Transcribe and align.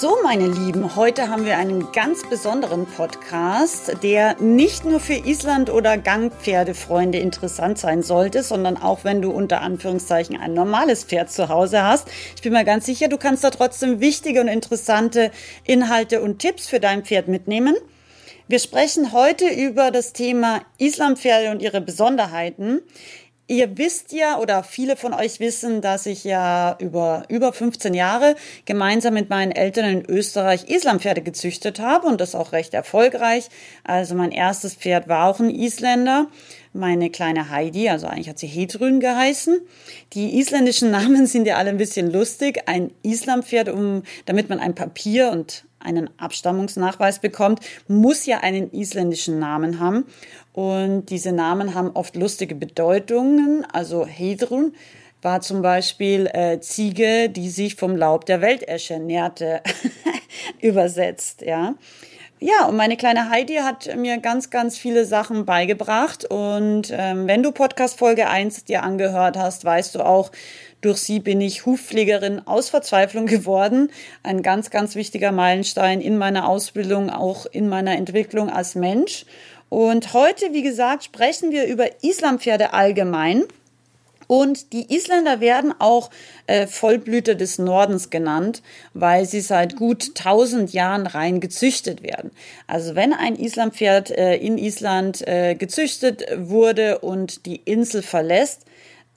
So, 0.00 0.18
meine 0.22 0.46
Lieben, 0.46 0.94
heute 0.94 1.28
haben 1.28 1.44
wir 1.44 1.56
einen 1.56 1.90
ganz 1.90 2.22
besonderen 2.30 2.86
Podcast, 2.86 4.00
der 4.04 4.40
nicht 4.40 4.84
nur 4.84 5.00
für 5.00 5.14
Island- 5.14 5.70
oder 5.70 5.98
Gangpferdefreunde 5.98 7.18
interessant 7.18 7.78
sein 7.78 8.04
sollte, 8.04 8.44
sondern 8.44 8.76
auch 8.76 9.02
wenn 9.02 9.20
du 9.22 9.32
unter 9.32 9.60
Anführungszeichen 9.60 10.36
ein 10.36 10.54
normales 10.54 11.02
Pferd 11.02 11.32
zu 11.32 11.48
Hause 11.48 11.82
hast. 11.82 12.06
Ich 12.36 12.42
bin 12.42 12.52
mir 12.52 12.64
ganz 12.64 12.86
sicher, 12.86 13.08
du 13.08 13.18
kannst 13.18 13.42
da 13.42 13.50
trotzdem 13.50 13.98
wichtige 13.98 14.40
und 14.40 14.46
interessante 14.46 15.32
Inhalte 15.64 16.22
und 16.22 16.38
Tipps 16.38 16.68
für 16.68 16.78
dein 16.78 17.04
Pferd 17.04 17.26
mitnehmen. 17.26 17.74
Wir 18.46 18.60
sprechen 18.60 19.12
heute 19.12 19.48
über 19.48 19.90
das 19.90 20.12
Thema 20.12 20.62
Islampferde 20.78 21.50
und 21.50 21.60
ihre 21.60 21.80
Besonderheiten. 21.80 22.82
Ihr 23.50 23.78
wisst 23.78 24.12
ja 24.12 24.38
oder 24.38 24.62
viele 24.62 24.94
von 24.94 25.14
euch 25.14 25.40
wissen, 25.40 25.80
dass 25.80 26.04
ich 26.04 26.22
ja 26.22 26.76
über 26.80 27.24
über 27.30 27.54
15 27.54 27.94
Jahre 27.94 28.36
gemeinsam 28.66 29.14
mit 29.14 29.30
meinen 29.30 29.52
Eltern 29.52 29.86
in 29.86 30.04
Österreich 30.04 30.68
Islampferde 30.68 31.22
gezüchtet 31.22 31.80
habe 31.80 32.08
und 32.08 32.20
das 32.20 32.34
auch 32.34 32.52
recht 32.52 32.74
erfolgreich. 32.74 33.48
Also 33.84 34.14
mein 34.14 34.32
erstes 34.32 34.74
Pferd 34.74 35.08
war 35.08 35.26
auch 35.26 35.40
ein 35.40 35.48
Isländer, 35.48 36.26
meine 36.74 37.08
kleine 37.08 37.48
Heidi, 37.48 37.88
also 37.88 38.06
eigentlich 38.06 38.28
hat 38.28 38.38
sie 38.38 38.46
Hedrün 38.46 39.00
geheißen. 39.00 39.58
Die 40.12 40.38
isländischen 40.38 40.90
Namen 40.92 41.26
sind 41.26 41.46
ja 41.46 41.56
alle 41.56 41.70
ein 41.70 41.78
bisschen 41.78 42.12
lustig. 42.12 42.64
Ein 42.66 42.90
Islampferd, 43.02 43.70
um 43.70 44.02
damit 44.26 44.50
man 44.50 44.60
ein 44.60 44.74
Papier 44.74 45.30
und 45.30 45.64
einen 45.80 46.10
Abstammungsnachweis 46.18 47.20
bekommt, 47.20 47.60
muss 47.86 48.26
ja 48.26 48.38
einen 48.38 48.72
isländischen 48.72 49.38
Namen 49.38 49.80
haben. 49.80 50.04
Und 50.52 51.06
diese 51.06 51.32
Namen 51.32 51.74
haben 51.74 51.90
oft 51.94 52.16
lustige 52.16 52.54
Bedeutungen. 52.54 53.66
Also 53.72 54.06
Hedrun 54.06 54.72
war 55.22 55.40
zum 55.40 55.62
Beispiel 55.62 56.26
äh, 56.32 56.60
Ziege, 56.60 57.28
die 57.28 57.50
sich 57.50 57.74
vom 57.74 57.96
Laub 57.96 58.26
der 58.26 58.40
Weltesche 58.40 58.98
nährte, 58.98 59.62
übersetzt, 60.60 61.42
ja. 61.42 61.74
Ja, 62.40 62.66
und 62.66 62.76
meine 62.76 62.96
kleine 62.96 63.30
Heidi 63.30 63.56
hat 63.56 63.96
mir 63.96 64.18
ganz, 64.18 64.48
ganz 64.50 64.78
viele 64.78 65.04
Sachen 65.04 65.44
beigebracht. 65.44 66.24
Und 66.24 66.92
ähm, 66.92 67.26
wenn 67.26 67.42
du 67.42 67.50
Podcast 67.50 67.98
Folge 67.98 68.28
1 68.28 68.64
dir 68.64 68.84
angehört 68.84 69.36
hast, 69.36 69.64
weißt 69.64 69.96
du 69.96 70.06
auch, 70.06 70.30
durch 70.80 70.98
sie 70.98 71.18
bin 71.18 71.40
ich 71.40 71.66
Hufpflegerin 71.66 72.46
aus 72.46 72.70
Verzweiflung 72.70 73.26
geworden. 73.26 73.90
Ein 74.22 74.42
ganz, 74.42 74.70
ganz 74.70 74.94
wichtiger 74.94 75.32
Meilenstein 75.32 76.00
in 76.00 76.18
meiner 76.18 76.48
Ausbildung, 76.48 77.10
auch 77.10 77.46
in 77.46 77.68
meiner 77.68 77.96
Entwicklung 77.96 78.50
als 78.50 78.74
Mensch. 78.74 79.24
Und 79.68 80.14
heute, 80.14 80.52
wie 80.52 80.62
gesagt, 80.62 81.04
sprechen 81.04 81.50
wir 81.50 81.66
über 81.66 82.02
Islampferde 82.02 82.72
allgemein. 82.72 83.44
Und 84.28 84.74
die 84.74 84.94
Isländer 84.94 85.40
werden 85.40 85.72
auch 85.78 86.10
äh, 86.46 86.66
Vollblüter 86.66 87.34
des 87.34 87.58
Nordens 87.58 88.10
genannt, 88.10 88.62
weil 88.92 89.24
sie 89.24 89.40
seit 89.40 89.74
gut 89.74 90.10
1000 90.18 90.70
Jahren 90.74 91.06
rein 91.06 91.40
gezüchtet 91.40 92.02
werden. 92.02 92.30
Also 92.66 92.94
wenn 92.94 93.14
ein 93.14 93.36
Islampferd 93.36 94.10
äh, 94.10 94.36
in 94.36 94.58
Island 94.58 95.26
äh, 95.26 95.54
gezüchtet 95.54 96.24
wurde 96.36 96.98
und 96.98 97.46
die 97.46 97.56
Insel 97.64 98.02
verlässt, 98.02 98.66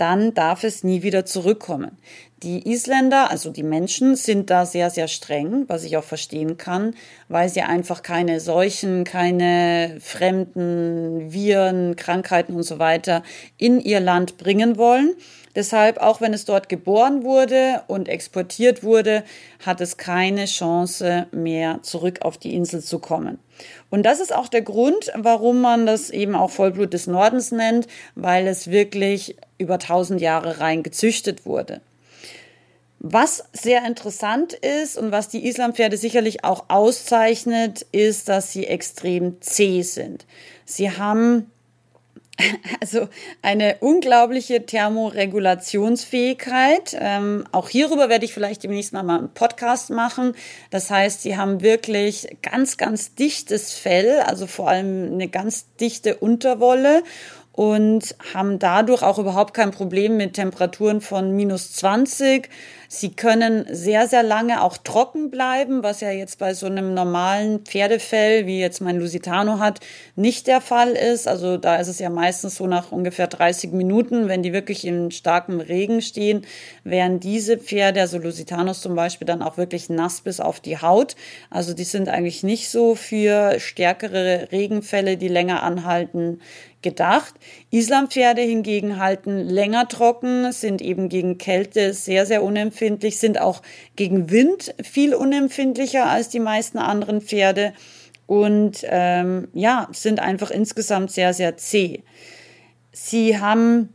dann 0.01 0.34
darf 0.34 0.63
es 0.63 0.84
nie 0.84 1.03
wieder 1.03 1.25
zurückkommen. 1.25 2.00
Die 2.41 2.67
Isländer, 2.67 3.29
also 3.29 3.51
die 3.51 3.62
Menschen, 3.62 4.16
sind 4.16 4.50
da 4.50 4.66
sehr, 4.66 4.89
sehr 4.89 5.07
streng, 5.07 5.66
was 5.67 5.84
ich 5.84 5.95
auch 5.95 6.03
verstehen 6.03 6.57
kann, 6.57 6.95
weil 7.29 7.50
sie 7.50 7.62
einfach 7.62 8.01
keine 8.01 8.39
Seuchen, 8.39 9.03
keine 9.03 9.97
fremden 10.00 11.31
Viren, 11.31 11.95
Krankheiten 11.95 12.56
und 12.56 12.63
so 12.63 12.79
weiter 12.79 13.22
in 13.57 13.79
ihr 13.79 14.00
Land 14.00 14.39
bringen 14.39 14.78
wollen. 14.78 15.13
Deshalb, 15.56 15.97
auch 15.97 16.22
wenn 16.22 16.34
es 16.34 16.45
dort 16.45 16.69
geboren 16.69 17.23
wurde 17.23 17.84
und 17.88 18.07
exportiert 18.07 18.84
wurde, 18.84 19.23
hat 19.66 19.81
es 19.81 19.97
keine 19.97 20.45
Chance 20.45 21.28
mehr 21.31 21.79
zurück 21.81 22.19
auf 22.22 22.38
die 22.38 22.56
Insel 22.56 22.81
zu 22.81 23.00
kommen. 23.00 23.39
Und 23.89 24.03
das 24.03 24.19
ist 24.19 24.34
auch 24.34 24.47
der 24.47 24.62
Grund, 24.62 25.12
warum 25.16 25.62
man 25.62 25.85
das 25.85 26.09
eben 26.09 26.35
auch 26.35 26.50
Vollblut 26.50 26.94
des 26.94 27.07
Nordens 27.07 27.51
nennt, 27.51 27.88
weil 28.16 28.47
es 28.47 28.72
wirklich 28.72 29.35
über 29.57 29.78
tausend 29.78 30.22
Jahre 30.22 30.59
rein 30.59 30.84
gezüchtet 30.84 31.45
wurde. 31.45 31.81
Was 33.03 33.45
sehr 33.51 33.83
interessant 33.85 34.53
ist 34.53 34.95
und 34.95 35.12
was 35.12 35.28
die 35.28 35.47
Islampferde 35.47 35.97
sicherlich 35.97 36.44
auch 36.44 36.66
auszeichnet, 36.68 37.85
ist, 37.91 38.29
dass 38.29 38.51
sie 38.51 38.68
extrem 38.68 39.41
zäh 39.41 39.81
sind. 39.81 40.28
Sie 40.66 40.91
haben 40.91 41.51
also 42.81 43.08
eine 43.42 43.78
unglaubliche 43.80 44.66
Thermoregulationsfähigkeit. 44.66 46.97
Ähm, 47.00 47.46
auch 47.52 47.69
hierüber 47.69 48.09
werde 48.09 48.25
ich 48.25 48.34
vielleicht 48.34 48.64
demnächst 48.64 48.92
mal 48.94 49.09
einen 49.09 49.34
Podcast 49.34 49.90
machen. 49.90 50.34
Das 50.69 50.90
heißt, 50.90 51.22
sie 51.22 51.38
haben 51.38 51.62
wirklich 51.62 52.38
ganz, 52.42 52.75
ganz 52.78 53.16
dichtes 53.16 53.74
Fell, 53.74 54.22
also 54.22 54.47
vor 54.47 54.69
allem 54.69 55.14
eine 55.14 55.28
ganz 55.28 55.68
dichte 55.80 56.16
Unterwolle 56.16 57.03
und 57.53 58.16
haben 58.34 58.59
dadurch 58.59 59.03
auch 59.03 59.19
überhaupt 59.19 59.53
kein 59.53 59.72
Problem 59.72 60.16
mit 60.18 60.34
Temperaturen 60.34 61.02
von 61.02 61.36
minus 61.36 61.74
20 61.74 62.50
Sie 62.94 63.13
können 63.13 63.66
sehr, 63.72 64.06
sehr 64.09 64.22
lange 64.22 64.62
auch 64.62 64.75
trocken 64.75 65.31
bleiben, 65.31 65.81
was 65.81 66.02
ja 66.02 66.12
jetzt 66.12 66.40
bei 66.40 66.53
so 66.53 66.66
einem 66.66 66.94
normalen 66.94 67.62
Pferdefell, 67.62 68.47
wie 68.47 68.59
jetzt 68.59 68.81
mein 68.81 69.00
Lusitano 69.00 69.59
hat, 69.59 69.79
nicht 70.18 70.46
der 70.46 70.59
Fall 70.59 70.90
ist. 70.90 71.25
Also 71.25 71.56
da 71.56 71.78
ist 71.78 71.88
es 71.88 72.00
ja 72.00 72.09
meistens 72.09 72.57
so 72.57 72.68
nach 72.68 72.91
ungefähr 72.91 73.28
30 73.28 73.72
Minuten, 73.72 74.28
wenn 74.28 74.44
die 74.44 74.51
wirklich 74.51 74.85
in 74.85 75.09
starkem 75.09 75.62
Regen 75.62 76.01
stehen, 76.01 76.46
wären 76.84 77.22
diese 77.22 77.57
Pferde, 77.57 78.01
also 78.01 78.18
Lusitanos 78.18 78.81
zum 78.81 78.94
Beispiel, 78.94 79.25
dann 79.25 79.41
auch 79.41 79.56
wirklich 79.56 79.90
nass 79.90 80.19
bis 80.19 80.41
auf 80.41 80.59
die 80.59 80.78
Haut. 80.78 81.16
Also 81.50 81.74
die 81.74 81.85
sind 81.85 82.09
eigentlich 82.09 82.44
nicht 82.44 82.69
so 82.69 82.96
für 82.96 83.57
stärkere 83.62 84.50
Regenfälle, 84.51 85.16
die 85.16 85.30
länger 85.30 85.63
anhalten, 85.63 86.41
gedacht. 86.81 87.34
Islampferde 87.69 88.42
hingegen 88.42 89.00
halten 89.00 89.38
länger 89.38 89.88
trocken, 89.88 90.52
sind 90.52 90.81
eben 90.81 91.09
gegen 91.09 91.38
Kälte 91.38 91.94
sehr, 91.94 92.25
sehr 92.25 92.44
unempfindlich, 92.44 93.19
sind 93.19 93.40
auch 93.40 93.62
gegen 93.96 94.30
Wind 94.30 94.74
viel 94.84 95.14
unempfindlicher 95.14 96.08
als 96.08 96.30
die 96.30 96.40
meisten 96.40 96.78
anderen 96.78 97.22
Pferde 97.22 97.74
und 98.28 98.86
ähm, 98.88 99.50
ja, 99.53 99.90
sind 99.92 100.19
einfach 100.19 100.52
insgesamt 100.52 101.12
sehr, 101.12 101.34
sehr 101.34 101.58
zäh. 101.58 102.03
Sie 102.94 103.40
haben 103.40 103.90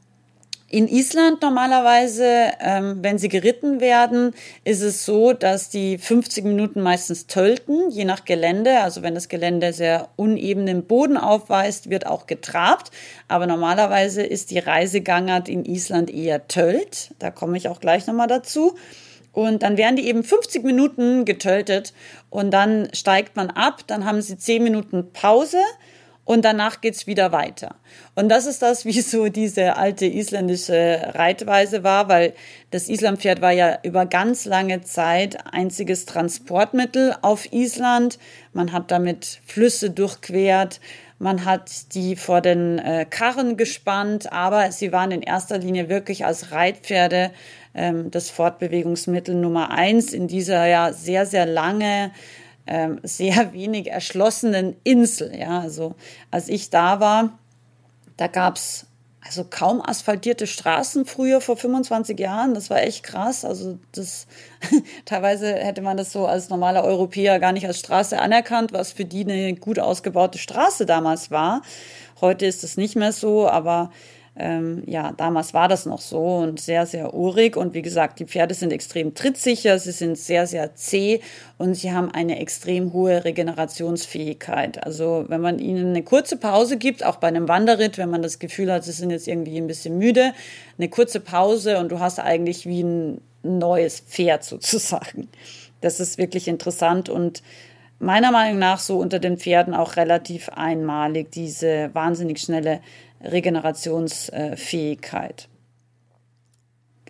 in 0.68 0.88
Island 0.88 1.42
normalerweise, 1.42 2.50
ähm, 2.60 2.98
wenn 3.00 3.18
sie 3.18 3.28
geritten 3.28 3.80
werden, 3.80 4.34
ist 4.64 4.82
es 4.82 5.04
so, 5.04 5.32
dass 5.32 5.68
die 5.68 5.96
50 5.96 6.44
Minuten 6.44 6.80
meistens 6.80 7.28
tölten, 7.28 7.90
je 7.90 8.04
nach 8.04 8.24
Gelände. 8.24 8.80
Also 8.80 9.02
wenn 9.02 9.14
das 9.14 9.28
Gelände 9.28 9.72
sehr 9.72 10.08
unebenen 10.16 10.84
Boden 10.84 11.16
aufweist, 11.16 11.88
wird 11.88 12.06
auch 12.06 12.26
getrabt. 12.26 12.90
Aber 13.28 13.46
normalerweise 13.46 14.22
ist 14.22 14.50
die 14.50 14.58
Reisegangart 14.58 15.48
in 15.48 15.64
Island 15.64 16.10
eher 16.12 16.48
tölt. 16.48 17.14
Da 17.20 17.30
komme 17.30 17.56
ich 17.56 17.68
auch 17.68 17.78
gleich 17.78 18.08
nochmal 18.08 18.28
dazu. 18.28 18.74
Und 19.32 19.62
dann 19.62 19.76
werden 19.76 19.96
die 19.96 20.08
eben 20.08 20.24
50 20.24 20.64
Minuten 20.64 21.26
getöltet 21.26 21.92
und 22.30 22.50
dann 22.52 22.88
steigt 22.94 23.36
man 23.36 23.50
ab, 23.50 23.82
dann 23.86 24.06
haben 24.06 24.22
sie 24.22 24.38
10 24.38 24.62
Minuten 24.62 25.12
Pause 25.12 25.58
und 26.26 26.44
danach 26.44 26.82
geht's 26.82 27.06
wieder 27.06 27.32
weiter. 27.32 27.76
Und 28.14 28.28
das 28.28 28.44
ist 28.44 28.60
das, 28.60 28.84
wie 28.84 29.00
so 29.00 29.28
diese 29.28 29.76
alte 29.76 30.04
isländische 30.04 31.12
Reitweise 31.14 31.82
war, 31.82 32.08
weil 32.08 32.34
das 32.70 32.90
Islampferd 32.90 33.40
war 33.40 33.52
ja 33.52 33.78
über 33.82 34.04
ganz 34.04 34.44
lange 34.44 34.82
Zeit 34.82 35.38
einziges 35.50 36.04
Transportmittel 36.04 37.14
auf 37.22 37.50
Island. 37.52 38.18
Man 38.52 38.72
hat 38.72 38.90
damit 38.90 39.40
Flüsse 39.46 39.90
durchquert, 39.90 40.80
man 41.18 41.46
hat 41.46 41.94
die 41.94 42.14
vor 42.14 42.42
den 42.42 42.78
äh, 42.78 43.06
Karren 43.08 43.56
gespannt, 43.56 44.32
aber 44.32 44.70
sie 44.70 44.92
waren 44.92 45.12
in 45.12 45.22
erster 45.22 45.56
Linie 45.56 45.88
wirklich 45.88 46.26
als 46.26 46.52
Reitpferde 46.52 47.30
ähm, 47.74 48.10
das 48.10 48.28
Fortbewegungsmittel 48.28 49.34
Nummer 49.34 49.70
eins 49.70 50.12
in 50.12 50.28
dieser 50.28 50.66
ja 50.66 50.92
sehr, 50.92 51.24
sehr 51.24 51.46
lange 51.46 52.10
ähm, 52.66 53.00
sehr 53.02 53.52
wenig 53.52 53.90
erschlossenen 53.90 54.76
Insel. 54.84 55.36
Ja, 55.36 55.60
also 55.60 55.94
als 56.30 56.48
ich 56.48 56.70
da 56.70 57.00
war, 57.00 57.38
da 58.16 58.26
gab's 58.26 58.86
also 59.26 59.44
kaum 59.44 59.82
asphaltierte 59.84 60.46
Straßen 60.46 61.04
früher 61.04 61.40
vor 61.40 61.56
25 61.56 62.18
Jahren. 62.18 62.54
Das 62.54 62.70
war 62.70 62.82
echt 62.82 63.02
krass. 63.02 63.44
Also 63.44 63.78
das 63.92 64.26
teilweise 65.04 65.52
hätte 65.52 65.82
man 65.82 65.96
das 65.96 66.12
so 66.12 66.26
als 66.26 66.48
normaler 66.48 66.84
Europäer 66.84 67.40
gar 67.40 67.52
nicht 67.52 67.66
als 67.66 67.80
Straße 67.80 68.18
anerkannt, 68.20 68.72
was 68.72 68.92
für 68.92 69.04
die 69.04 69.22
eine 69.22 69.54
gut 69.56 69.80
ausgebaute 69.80 70.38
Straße 70.38 70.86
damals 70.86 71.32
war. 71.32 71.62
Heute 72.20 72.46
ist 72.46 72.62
es 72.62 72.76
nicht 72.76 72.94
mehr 72.94 73.12
so, 73.12 73.48
aber 73.48 73.90
ähm, 74.38 74.82
ja, 74.86 75.12
damals 75.12 75.54
war 75.54 75.66
das 75.66 75.86
noch 75.86 76.00
so 76.00 76.36
und 76.36 76.60
sehr, 76.60 76.84
sehr 76.84 77.14
urig. 77.14 77.56
Und 77.56 77.72
wie 77.72 77.82
gesagt, 77.82 78.18
die 78.18 78.26
Pferde 78.26 78.54
sind 78.54 78.72
extrem 78.72 79.14
trittsicher, 79.14 79.78
sie 79.78 79.92
sind 79.92 80.18
sehr, 80.18 80.46
sehr 80.46 80.74
zäh 80.74 81.20
und 81.56 81.74
sie 81.74 81.92
haben 81.92 82.10
eine 82.10 82.38
extrem 82.38 82.92
hohe 82.92 83.24
Regenerationsfähigkeit. 83.24 84.84
Also 84.84 85.24
wenn 85.28 85.40
man 85.40 85.58
ihnen 85.58 85.88
eine 85.88 86.02
kurze 86.02 86.36
Pause 86.36 86.76
gibt, 86.76 87.04
auch 87.04 87.16
bei 87.16 87.28
einem 87.28 87.48
Wanderritt, 87.48 87.96
wenn 87.96 88.10
man 88.10 88.20
das 88.20 88.38
Gefühl 88.38 88.70
hat, 88.70 88.84
sie 88.84 88.92
sind 88.92 89.10
jetzt 89.10 89.26
irgendwie 89.26 89.56
ein 89.56 89.66
bisschen 89.66 89.96
müde, 89.96 90.34
eine 90.76 90.90
kurze 90.90 91.20
Pause 91.20 91.78
und 91.78 91.90
du 91.90 92.00
hast 92.00 92.20
eigentlich 92.20 92.66
wie 92.66 92.82
ein 92.82 93.20
neues 93.42 94.00
Pferd 94.00 94.44
sozusagen. 94.44 95.28
Das 95.80 95.98
ist 95.98 96.18
wirklich 96.18 96.48
interessant 96.48 97.08
und 97.08 97.42
meiner 97.98 98.32
Meinung 98.32 98.58
nach 98.58 98.78
so 98.78 98.98
unter 98.98 99.18
den 99.18 99.38
Pferden 99.38 99.72
auch 99.74 99.96
relativ 99.96 100.50
einmalig, 100.50 101.32
diese 101.32 101.88
wahnsinnig 101.94 102.40
schnelle 102.40 102.82
Regenerationsfähigkeit. 103.22 105.48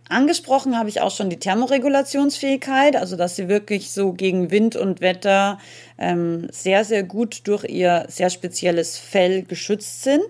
Angesprochen 0.09 0.79
habe 0.79 0.88
ich 0.88 1.00
auch 1.00 1.11
schon 1.11 1.31
die 1.31 1.38
Thermoregulationsfähigkeit, 1.38 2.94
also 2.94 3.17
dass 3.17 3.35
sie 3.35 3.49
wirklich 3.49 3.91
so 3.91 4.12
gegen 4.12 4.53
Wind 4.53 4.77
und 4.77 5.00
Wetter 5.00 5.59
ähm, 5.99 6.47
sehr, 6.53 6.85
sehr 6.85 7.03
gut 7.03 7.49
durch 7.49 7.65
ihr 7.65 8.06
sehr 8.09 8.31
spezielles 8.31 8.99
Fell 8.99 9.43
geschützt 9.43 10.05
sind. 10.05 10.23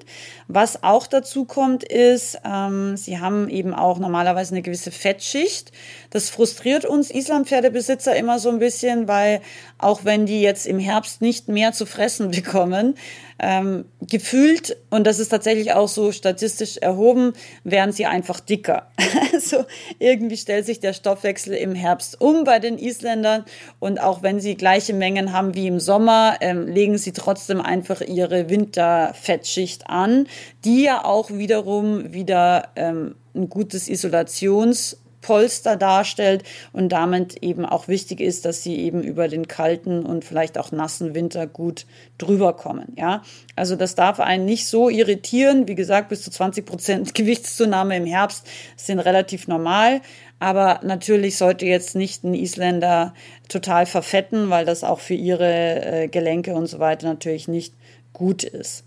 Was 0.49 0.83
auch 0.83 1.07
dazu 1.07 1.45
kommt, 1.45 1.85
ist, 1.85 2.39
ähm, 2.43 2.97
sie 2.97 3.21
haben 3.21 3.51
eben 3.51 3.75
auch 3.75 3.99
normalerweise 3.99 4.55
eine 4.55 4.63
gewisse 4.63 4.91
Fettschicht. 4.91 5.73
Das 6.17 6.31
frustriert 6.31 6.87
uns 6.87 7.11
Islampferdebesitzer 7.11 8.17
immer 8.17 8.39
so 8.39 8.49
ein 8.49 8.59
bisschen, 8.59 9.07
weil 9.07 9.43
auch 9.77 10.07
wenn 10.07 10.25
die 10.25 10.41
jetzt 10.41 10.67
im 10.67 10.79
Herbst 10.79 11.21
nicht 11.21 11.49
mehr 11.49 11.73
zu 11.73 11.85
fressen 11.85 12.31
bekommen, 12.31 12.95
ähm, 13.39 13.85
gefühlt, 14.01 14.79
und 14.89 15.07
das 15.07 15.19
ist 15.19 15.29
tatsächlich 15.29 15.75
auch 15.75 15.89
so 15.89 16.13
statistisch 16.13 16.79
erhoben, 16.79 17.35
werden 17.65 17.93
sie 17.93 18.07
einfach 18.07 18.41
dicker. 18.41 18.87
also 19.35 19.67
irgendwie 19.99 20.39
stellt 20.39 20.65
sich 20.65 20.81
der 20.81 20.95
Stoffwechsel 20.95 21.53
im 21.53 21.75
Herbst 21.75 22.19
um 22.19 22.45
bei 22.45 22.61
den 22.61 22.79
Isländern 22.79 23.45
und 23.79 24.01
auch 24.01 24.23
wenn 24.23 24.41
sie 24.41 24.55
gleiche 24.55 24.95
Mengen 24.95 25.35
haben 25.35 25.55
wie 25.55 25.67
im 25.67 25.81
Sommer, 25.81 26.39
ähm, 26.41 26.67
legen 26.67 26.97
sie 26.97 27.13
trotzdem 27.13 27.61
einfach 27.61 28.01
ihre 28.01 28.49
Winterfettschicht 28.49 29.91
an, 29.91 30.29
die 30.65 30.85
ja 30.85 31.05
auch 31.05 31.31
wiederum 31.31 32.15
wieder 32.15 32.71
ähm, 32.75 33.17
ein 33.35 33.51
gutes 33.51 33.91
Isolations 33.91 34.97
Polster 35.21 35.77
darstellt 35.77 36.45
und 36.73 36.91
damit 36.91 37.43
eben 37.43 37.65
auch 37.65 37.89
wichtig 37.89 38.21
ist, 38.21 38.45
dass 38.45 38.63
sie 38.63 38.77
eben 38.77 39.03
über 39.03 39.29
den 39.29 39.49
kalten 39.49 40.05
und 40.05 40.25
vielleicht 40.25 40.59
auch 40.59 40.73
nassen 40.73 41.15
Winter 41.15 41.47
gut 41.47 41.87
drüber 42.19 42.55
kommen. 42.55 42.93
Ja, 42.97 43.23
also 43.57 43.77
das 43.77 43.95
darf 43.95 44.21
einen 44.21 44.45
nicht 44.45 44.69
so 44.69 44.89
irritieren. 44.89 45.69
Wie 45.69 45.75
gesagt, 45.75 46.09
bis 46.09 46.23
zu 46.23 46.31
20 46.31 46.65
Prozent 46.65 47.15
Gewichtszunahme 47.15 47.97
im 47.97 48.07
Herbst 48.07 48.47
sind 48.77 49.01
relativ 49.01 49.49
normal. 49.49 50.01
Aber 50.39 50.81
natürlich 50.83 51.39
sollte 51.39 51.65
jetzt 51.65 51.97
nicht 51.97 52.23
ein 52.23 52.35
Isländer 52.35 53.15
total 53.49 53.87
verfetten, 53.87 54.51
weil 54.51 54.67
das 54.67 54.85
auch 54.85 55.01
für 55.01 55.15
ihre 55.15 55.85
äh, 56.05 56.09
Gelenke 56.09 56.55
und 56.55 56.67
so 56.67 56.79
weiter 56.79 57.07
natürlich 57.07 57.49
nicht 57.49 57.75
gut 58.13 58.43
ist. 58.43 58.85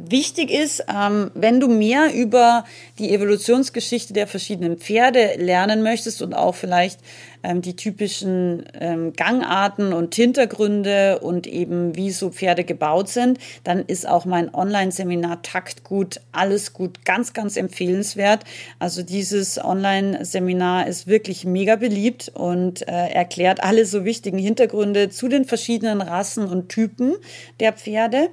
Wichtig 0.00 0.52
ist, 0.52 0.84
ähm, 0.88 1.32
wenn 1.34 1.58
du 1.58 1.66
mehr 1.66 2.14
über 2.14 2.64
die 3.00 3.12
Evolutionsgeschichte 3.12 4.12
der 4.12 4.28
verschiedenen 4.28 4.78
Pferde 4.78 5.34
lernen 5.38 5.82
möchtest 5.82 6.22
und 6.22 6.34
auch 6.34 6.54
vielleicht 6.54 7.00
ähm, 7.42 7.62
die 7.62 7.74
typischen 7.74 8.64
ähm, 8.78 9.12
Gangarten 9.14 9.92
und 9.92 10.14
Hintergründe 10.14 11.18
und 11.18 11.48
eben 11.48 11.96
wie 11.96 12.12
so 12.12 12.30
Pferde 12.30 12.62
gebaut 12.62 13.08
sind, 13.08 13.40
dann 13.64 13.80
ist 13.80 14.06
auch 14.06 14.24
mein 14.24 14.54
Online-Seminar 14.54 15.42
Taktgut, 15.42 16.20
alles 16.30 16.72
gut, 16.72 17.04
ganz, 17.04 17.32
ganz 17.32 17.56
empfehlenswert. 17.56 18.44
Also 18.78 19.02
dieses 19.02 19.58
Online-Seminar 19.58 20.86
ist 20.86 21.08
wirklich 21.08 21.44
mega 21.44 21.74
beliebt 21.74 22.30
und 22.34 22.86
äh, 22.86 23.08
erklärt 23.08 23.64
alle 23.64 23.84
so 23.84 24.04
wichtigen 24.04 24.38
Hintergründe 24.38 25.10
zu 25.10 25.26
den 25.26 25.44
verschiedenen 25.44 26.02
Rassen 26.02 26.46
und 26.46 26.68
Typen 26.68 27.16
der 27.58 27.72
Pferde. 27.72 28.28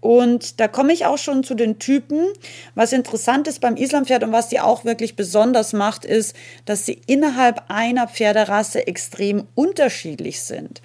Und 0.00 0.60
da 0.60 0.68
komme 0.68 0.92
ich 0.92 1.06
auch 1.06 1.18
schon 1.18 1.42
zu 1.42 1.54
den 1.54 1.78
Typen. 1.78 2.26
Was 2.74 2.92
interessant 2.92 3.48
ist 3.48 3.60
beim 3.60 3.76
Islampferd 3.76 4.22
und 4.22 4.32
was 4.32 4.50
sie 4.50 4.60
auch 4.60 4.84
wirklich 4.84 5.16
besonders 5.16 5.72
macht, 5.72 6.04
ist, 6.04 6.36
dass 6.66 6.86
sie 6.86 7.00
innerhalb 7.06 7.64
einer 7.68 8.06
Pferderasse 8.06 8.86
extrem 8.86 9.46
unterschiedlich 9.54 10.42
sind. 10.42 10.82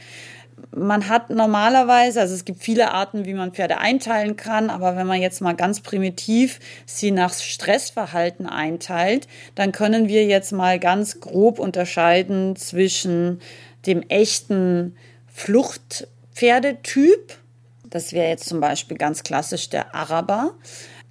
Man 0.76 1.10
hat 1.10 1.30
normalerweise, 1.30 2.22
also 2.22 2.34
es 2.34 2.46
gibt 2.46 2.64
viele 2.64 2.92
Arten, 2.92 3.26
wie 3.26 3.36
man 3.36 3.52
Pferde 3.52 3.78
einteilen 3.78 4.36
kann, 4.36 4.72
aber 4.72 4.96
wenn 4.96 5.06
man 5.06 5.22
jetzt 5.22 5.42
mal 5.42 5.56
ganz 5.56 5.82
primitiv 5.82 6.60
sie 6.88 7.12
nach 7.12 7.32
Stressverhalten 7.34 8.48
einteilt, 8.48 9.28
dann 9.54 9.72
können 9.72 10.08
wir 10.08 10.26
jetzt 10.26 10.52
mal 10.52 10.80
ganz 10.80 11.20
grob 11.20 11.60
unterscheiden 11.60 12.56
zwischen 12.56 13.40
dem 13.86 14.02
echten 14.10 14.96
Fluchtpferdetyp, 15.28 17.38
das 17.94 18.12
wäre 18.12 18.28
jetzt 18.28 18.50
zum 18.50 18.60
Beispiel 18.60 18.98
ganz 18.98 19.22
klassisch 19.22 19.70
der 19.70 19.94
Araber 19.94 20.56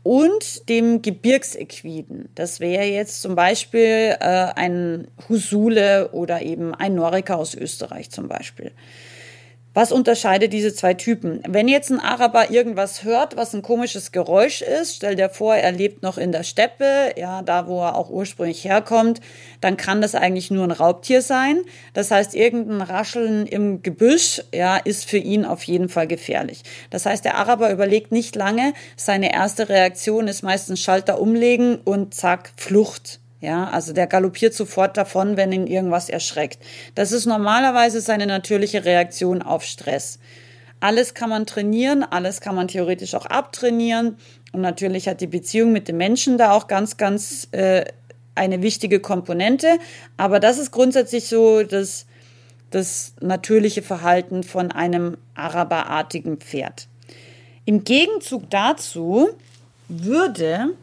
und 0.02 0.68
dem 0.68 1.00
Gebirgsequiden. 1.00 2.28
Das 2.34 2.58
wäre 2.58 2.84
jetzt 2.84 3.22
zum 3.22 3.36
Beispiel 3.36 4.16
äh, 4.18 4.48
ein 4.56 5.06
Husule 5.28 6.10
oder 6.10 6.42
eben 6.42 6.74
ein 6.74 6.96
Noriker 6.96 7.38
aus 7.38 7.54
Österreich 7.54 8.10
zum 8.10 8.26
Beispiel. 8.26 8.72
Was 9.74 9.90
unterscheidet 9.90 10.52
diese 10.52 10.74
zwei 10.74 10.92
Typen? 10.92 11.42
Wenn 11.48 11.66
jetzt 11.66 11.90
ein 11.90 11.98
Araber 11.98 12.50
irgendwas 12.50 13.04
hört, 13.04 13.38
was 13.38 13.54
ein 13.54 13.62
komisches 13.62 14.12
Geräusch 14.12 14.60
ist, 14.60 14.96
stell 14.96 15.16
dir 15.16 15.30
vor, 15.30 15.54
er 15.56 15.72
lebt 15.72 16.02
noch 16.02 16.18
in 16.18 16.30
der 16.30 16.42
Steppe, 16.42 17.12
ja, 17.16 17.40
da 17.40 17.66
wo 17.66 17.80
er 17.80 17.96
auch 17.96 18.10
ursprünglich 18.10 18.64
herkommt, 18.64 19.22
dann 19.62 19.78
kann 19.78 20.02
das 20.02 20.14
eigentlich 20.14 20.50
nur 20.50 20.64
ein 20.64 20.72
Raubtier 20.72 21.22
sein. 21.22 21.62
Das 21.94 22.10
heißt, 22.10 22.34
irgendein 22.34 22.82
Rascheln 22.82 23.46
im 23.46 23.82
Gebüsch, 23.82 24.42
ja, 24.52 24.76
ist 24.76 25.08
für 25.08 25.16
ihn 25.16 25.46
auf 25.46 25.62
jeden 25.62 25.88
Fall 25.88 26.06
gefährlich. 26.06 26.64
Das 26.90 27.06
heißt, 27.06 27.24
der 27.24 27.38
Araber 27.38 27.72
überlegt 27.72 28.12
nicht 28.12 28.36
lange, 28.36 28.74
seine 28.96 29.32
erste 29.32 29.70
Reaktion 29.70 30.28
ist 30.28 30.42
meistens 30.42 30.80
Schalter 30.80 31.18
umlegen 31.18 31.76
und 31.76 32.12
zack, 32.12 32.52
Flucht. 32.56 33.21
Ja, 33.42 33.64
also 33.64 33.92
der 33.92 34.06
galoppiert 34.06 34.54
sofort 34.54 34.96
davon, 34.96 35.36
wenn 35.36 35.50
ihn 35.50 35.66
irgendwas 35.66 36.08
erschreckt. 36.08 36.62
Das 36.94 37.10
ist 37.10 37.26
normalerweise 37.26 38.00
seine 38.00 38.28
natürliche 38.28 38.84
Reaktion 38.84 39.42
auf 39.42 39.64
Stress. 39.64 40.20
Alles 40.78 41.12
kann 41.12 41.28
man 41.28 41.44
trainieren, 41.44 42.04
alles 42.04 42.40
kann 42.40 42.54
man 42.54 42.68
theoretisch 42.68 43.16
auch 43.16 43.26
abtrainieren. 43.26 44.16
Und 44.52 44.60
natürlich 44.60 45.08
hat 45.08 45.20
die 45.20 45.26
Beziehung 45.26 45.72
mit 45.72 45.88
dem 45.88 45.96
Menschen 45.96 46.38
da 46.38 46.52
auch 46.52 46.68
ganz, 46.68 46.96
ganz 46.98 47.48
äh, 47.50 47.84
eine 48.36 48.62
wichtige 48.62 49.00
Komponente. 49.00 49.80
Aber 50.16 50.38
das 50.38 50.58
ist 50.58 50.70
grundsätzlich 50.70 51.26
so 51.26 51.64
das, 51.64 52.06
das 52.70 53.14
natürliche 53.20 53.82
Verhalten 53.82 54.44
von 54.44 54.70
einem 54.70 55.16
araberartigen 55.34 56.36
Pferd. 56.36 56.86
Im 57.64 57.82
Gegenzug 57.82 58.48
dazu 58.50 59.30
würde 59.88 60.76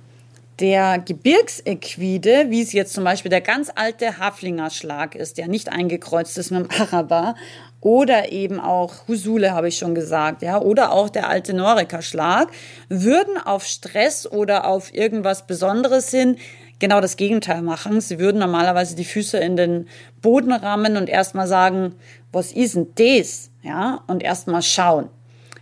der 0.60 1.00
Gebirgsequide, 1.00 2.50
wie 2.50 2.62
es 2.62 2.74
jetzt 2.74 2.94
zum 2.94 3.04
Beispiel 3.04 3.30
der 3.30 3.42
ganz 3.42 3.72
alte 3.74 4.18
Haflinger 4.18 4.70
Schlag 4.70 5.16
ist, 5.16 5.38
der 5.38 5.48
nicht 5.48 5.72
eingekreuzt 5.72 6.38
ist 6.38 6.52
mit 6.52 6.72
dem 6.72 6.82
Araber, 6.82 7.36
oder 7.82 8.32
eben 8.32 8.60
auch 8.60 9.08
Husule, 9.08 9.54
habe 9.54 9.70
ich 9.70 9.78
schon 9.78 9.96
gesagt, 9.96 10.42
ja, 10.42 10.60
oder 10.60 10.92
auch 10.92 11.10
der 11.10 11.30
alte 11.30 11.54
Noriker 11.54 12.02
Schlag, 12.02 12.50
würden 12.90 13.38
auf 13.38 13.64
Stress 13.64 14.30
oder 14.30 14.68
auf 14.68 14.94
irgendwas 14.94 15.48
Besonderes 15.48 16.12
hin 16.12 16.38
genau 16.80 17.00
das 17.00 17.16
Gegenteil 17.16 17.62
machen. 17.62 18.02
Sie 18.02 18.20
würden 18.20 18.40
normalerweise 18.40 18.96
die 18.96 19.06
Füße 19.06 19.38
in 19.38 19.56
den 19.56 19.88
Boden 20.22 20.52
rammen 20.52 20.98
und 20.98 21.10
erstmal 21.10 21.48
sagen, 21.48 21.96
was 22.32 22.52
ist 22.52 22.76
denn 22.76 22.88
das? 22.96 23.50
Ja, 23.62 24.04
und 24.08 24.24
erstmal 24.24 24.62
schauen. 24.62 25.10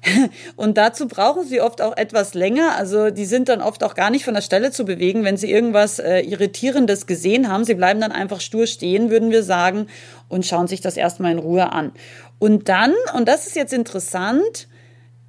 Und 0.56 0.78
dazu 0.78 1.08
brauchen 1.08 1.46
sie 1.46 1.62
oft 1.62 1.82
auch 1.82 1.96
etwas 1.96 2.34
länger. 2.34 2.76
Also 2.76 3.10
die 3.10 3.26
sind 3.26 3.50
dann 3.50 3.62
oft 3.62 3.84
auch 3.84 3.96
gar 3.96 4.10
nicht 4.10 4.26
von 4.26 4.34
der 4.34 4.42
Stelle 4.42 4.72
zu 4.72 4.86
bewegen, 4.86 5.24
wenn 5.24 5.38
sie 5.38 5.52
irgendwas 5.52 6.00
äh, 6.00 6.22
Irritierendes 6.22 7.08
gesehen 7.08 7.50
haben. 7.50 7.64
Sie 7.64 7.74
bleiben 7.74 8.02
dann 8.02 8.12
einfach 8.12 8.42
stur 8.42 8.68
stehen, 8.68 9.10
würden 9.10 9.32
wir 9.32 9.44
sagen, 9.44 9.88
und 10.30 10.46
schauen 10.46 10.68
sich 10.68 10.82
das 10.82 10.98
erstmal 10.98 11.32
in 11.32 11.40
Ruhe 11.40 11.72
an. 11.72 11.92
Und 12.40 12.70
dann, 12.70 12.94
und 13.16 13.28
das 13.28 13.48
ist 13.48 13.56
jetzt 13.56 13.74
interessant, 13.74 14.68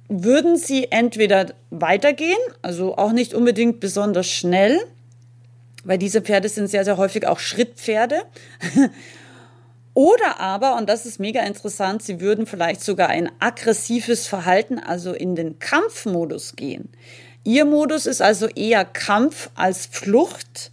würden 0.07 0.57
sie 0.57 0.91
entweder 0.91 1.53
weitergehen, 1.69 2.37
also 2.61 2.97
auch 2.97 3.11
nicht 3.11 3.33
unbedingt 3.33 3.79
besonders 3.79 4.27
schnell, 4.27 4.79
weil 5.83 5.97
diese 5.97 6.21
Pferde 6.21 6.49
sind 6.49 6.67
sehr, 6.67 6.83
sehr 6.83 6.97
häufig 6.97 7.25
auch 7.27 7.39
Schrittpferde. 7.39 8.23
Oder 9.99 10.39
aber, 10.39 10.77
und 10.77 10.87
das 10.87 11.05
ist 11.05 11.19
mega 11.19 11.41
interessant, 11.41 12.01
sie 12.01 12.21
würden 12.21 12.45
vielleicht 12.45 12.81
sogar 12.81 13.09
ein 13.09 13.29
aggressives 13.39 14.27
Verhalten, 14.27 14.79
also 14.79 15.11
in 15.11 15.35
den 15.35 15.59
Kampfmodus 15.59 16.55
gehen. 16.55 16.87
Ihr 17.43 17.65
Modus 17.65 18.05
ist 18.05 18.21
also 18.21 18.47
eher 18.47 18.85
Kampf 18.85 19.49
als 19.55 19.87
Flucht. 19.87 20.71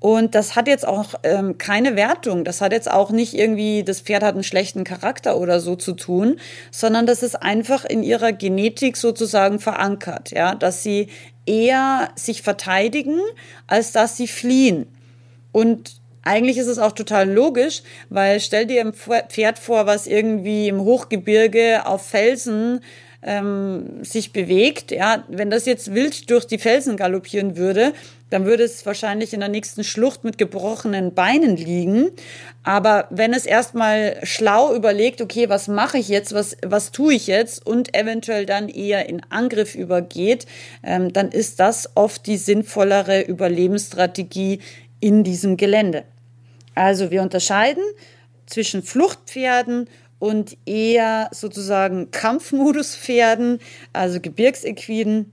Und 0.00 0.34
das 0.34 0.56
hat 0.56 0.66
jetzt 0.66 0.84
auch 0.84 1.14
ähm, 1.22 1.58
keine 1.58 1.94
Wertung. 1.94 2.42
Das 2.42 2.60
hat 2.60 2.72
jetzt 2.72 2.90
auch 2.90 3.12
nicht 3.12 3.34
irgendwie, 3.34 3.84
das 3.84 4.00
Pferd 4.00 4.24
hat 4.24 4.34
einen 4.34 4.42
schlechten 4.42 4.82
Charakter 4.82 5.38
oder 5.38 5.60
so 5.60 5.76
zu 5.76 5.92
tun, 5.92 6.40
sondern 6.72 7.06
das 7.06 7.22
ist 7.22 7.36
einfach 7.36 7.84
in 7.84 8.02
ihrer 8.02 8.32
Genetik 8.32 8.96
sozusagen 8.96 9.60
verankert, 9.60 10.32
ja, 10.32 10.56
dass 10.56 10.82
sie 10.82 11.06
eher 11.46 12.08
sich 12.16 12.42
verteidigen, 12.42 13.20
als 13.68 13.92
dass 13.92 14.16
sie 14.16 14.26
fliehen. 14.26 14.88
Und 15.52 16.00
eigentlich 16.26 16.58
ist 16.58 16.66
es 16.66 16.78
auch 16.78 16.92
total 16.92 17.30
logisch, 17.30 17.82
weil 18.10 18.40
stell 18.40 18.66
dir 18.66 18.80
ein 18.80 18.92
Pferd 18.92 19.58
vor, 19.58 19.86
was 19.86 20.06
irgendwie 20.06 20.68
im 20.68 20.80
Hochgebirge 20.80 21.86
auf 21.86 22.04
Felsen 22.04 22.80
ähm, 23.22 24.02
sich 24.02 24.32
bewegt. 24.32 24.90
Ja, 24.90 25.24
wenn 25.28 25.50
das 25.50 25.66
jetzt 25.66 25.94
wild 25.94 26.28
durch 26.30 26.46
die 26.46 26.58
Felsen 26.58 26.96
galoppieren 26.96 27.56
würde, 27.56 27.92
dann 28.30 28.44
würde 28.44 28.64
es 28.64 28.84
wahrscheinlich 28.84 29.34
in 29.34 29.40
der 29.40 29.48
nächsten 29.48 29.84
Schlucht 29.84 30.24
mit 30.24 30.36
gebrochenen 30.36 31.14
Beinen 31.14 31.56
liegen. 31.56 32.10
Aber 32.64 33.06
wenn 33.10 33.32
es 33.32 33.46
erstmal 33.46 34.18
schlau 34.24 34.74
überlegt, 34.74 35.20
okay, 35.20 35.48
was 35.48 35.68
mache 35.68 35.98
ich 35.98 36.08
jetzt, 36.08 36.34
was, 36.34 36.56
was 36.66 36.90
tue 36.90 37.14
ich 37.14 37.28
jetzt 37.28 37.64
und 37.64 37.96
eventuell 37.96 38.46
dann 38.46 38.68
eher 38.68 39.08
in 39.08 39.22
Angriff 39.30 39.76
übergeht, 39.76 40.46
ähm, 40.82 41.12
dann 41.12 41.30
ist 41.30 41.60
das 41.60 41.90
oft 41.94 42.26
die 42.26 42.36
sinnvollere 42.36 43.22
Überlebensstrategie 43.22 44.58
in 44.98 45.22
diesem 45.22 45.56
Gelände. 45.56 46.04
Also 46.76 47.10
wir 47.10 47.22
unterscheiden 47.22 47.82
zwischen 48.46 48.84
Fluchtpferden 48.84 49.88
und 50.18 50.56
eher 50.66 51.28
sozusagen 51.32 52.10
Kampfmoduspferden, 52.10 53.58
also 53.92 54.20
Gebirgsequiden, 54.20 55.32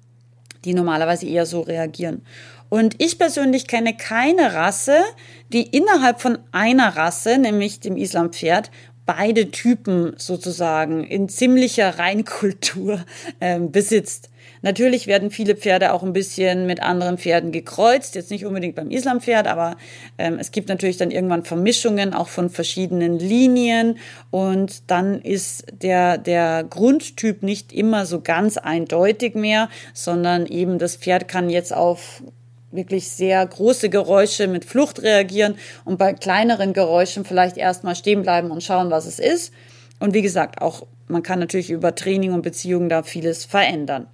die 0.66 0.74
normalerweise 0.74 1.28
eher 1.28 1.46
so 1.46 1.62
reagieren. 1.62 2.26
Und 2.70 2.96
ich 2.98 3.20
persönlich 3.20 3.68
kenne 3.68 3.96
keine 3.96 4.56
Rasse, 4.56 5.02
die 5.50 5.64
innerhalb 5.64 6.22
von 6.22 6.40
einer 6.52 6.96
Rasse, 6.96 7.38
nämlich 7.38 7.80
dem 7.80 7.98
Islampferd, 7.98 8.72
beide 9.06 9.52
Typen 9.52 10.14
sozusagen 10.18 11.04
in 11.04 11.30
ziemlicher 11.30 12.00
Reinkultur 12.00 13.04
äh, 13.40 13.60
besitzt. 13.60 14.30
Natürlich 14.64 15.08
werden 15.08 15.30
viele 15.30 15.58
Pferde 15.58 15.92
auch 15.92 16.04
ein 16.04 16.14
bisschen 16.14 16.66
mit 16.66 16.82
anderen 16.82 17.18
Pferden 17.18 17.52
gekreuzt, 17.52 18.16
jetzt 18.16 18.32
nicht 18.32 18.46
unbedingt 18.46 18.76
beim 18.76 18.90
Islampferd, 18.90 19.46
aber 19.46 19.76
ähm, 20.18 20.40
es 20.40 20.52
gibt 20.52 20.70
natürlich 20.70 20.96
dann 20.96 21.12
irgendwann 21.12 21.44
Vermischungen 21.44 22.14
auch 22.14 22.30
von 22.30 22.50
verschiedenen 22.50 23.20
Linien 23.20 23.98
und 24.32 24.90
dann 24.90 25.22
ist 25.22 25.66
der, 25.82 26.18
der 26.18 26.64
Grundtyp 26.64 27.44
nicht 27.44 27.74
immer 27.74 28.06
so 28.06 28.22
ganz 28.22 28.58
eindeutig 28.58 29.36
mehr, 29.36 29.68
sondern 29.94 30.46
eben 30.46 30.80
das 30.80 30.96
Pferd 30.96 31.28
kann 31.28 31.50
jetzt 31.50 31.74
auf 31.74 32.24
wirklich 32.72 33.10
sehr 33.10 33.46
große 33.46 33.90
Geräusche 33.90 34.48
mit 34.48 34.64
Flucht 34.64 35.04
reagieren 35.04 35.56
und 35.84 35.98
bei 35.98 36.14
kleineren 36.14 36.72
Geräuschen 36.72 37.26
vielleicht 37.26 37.58
erstmal 37.58 37.96
stehen 37.96 38.22
bleiben 38.22 38.50
und 38.50 38.64
schauen, 38.64 38.92
was 38.92 39.06
es 39.06 39.20
ist. 39.20 39.54
Und 40.00 40.14
wie 40.14 40.22
gesagt, 40.22 40.62
auch 40.62 40.84
man 41.08 41.24
kann 41.24 41.40
natürlich 41.40 41.70
über 41.70 41.96
Training 41.96 42.34
und 42.34 42.42
Beziehungen 42.42 42.90
da 42.90 43.04
vieles 43.04 43.46
verändern. 43.46 44.08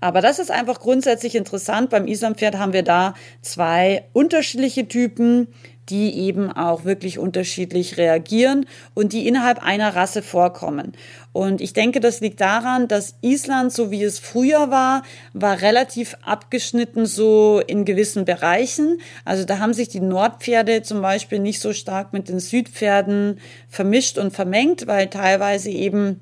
Aber 0.00 0.20
das 0.20 0.38
ist 0.38 0.50
einfach 0.50 0.80
grundsätzlich 0.80 1.34
interessant. 1.34 1.88
Beim 1.88 2.06
Islampferd 2.06 2.58
haben 2.58 2.74
wir 2.74 2.82
da 2.82 3.14
zwei 3.40 4.04
unterschiedliche 4.12 4.86
Typen, 4.86 5.48
die 5.88 6.18
eben 6.18 6.50
auch 6.50 6.84
wirklich 6.84 7.18
unterschiedlich 7.18 7.96
reagieren 7.96 8.66
und 8.94 9.12
die 9.12 9.26
innerhalb 9.26 9.62
einer 9.62 9.94
Rasse 9.94 10.22
vorkommen. 10.22 10.92
Und 11.32 11.60
ich 11.60 11.72
denke, 11.72 12.00
das 12.00 12.20
liegt 12.20 12.40
daran, 12.40 12.88
dass 12.88 13.16
Island, 13.20 13.72
so 13.72 13.90
wie 13.90 14.02
es 14.02 14.18
früher 14.18 14.70
war, 14.70 15.02
war 15.32 15.60
relativ 15.60 16.16
abgeschnitten 16.22 17.06
so 17.06 17.60
in 17.66 17.84
gewissen 17.84 18.24
Bereichen. 18.24 19.00
Also 19.24 19.44
da 19.44 19.58
haben 19.58 19.74
sich 19.74 19.88
die 19.88 20.00
Nordpferde 20.00 20.82
zum 20.82 21.02
Beispiel 21.02 21.38
nicht 21.38 21.60
so 21.60 21.72
stark 21.72 22.12
mit 22.12 22.28
den 22.28 22.40
Südpferden 22.40 23.40
vermischt 23.68 24.18
und 24.18 24.32
vermengt, 24.32 24.86
weil 24.86 25.08
teilweise 25.08 25.70
eben 25.70 26.20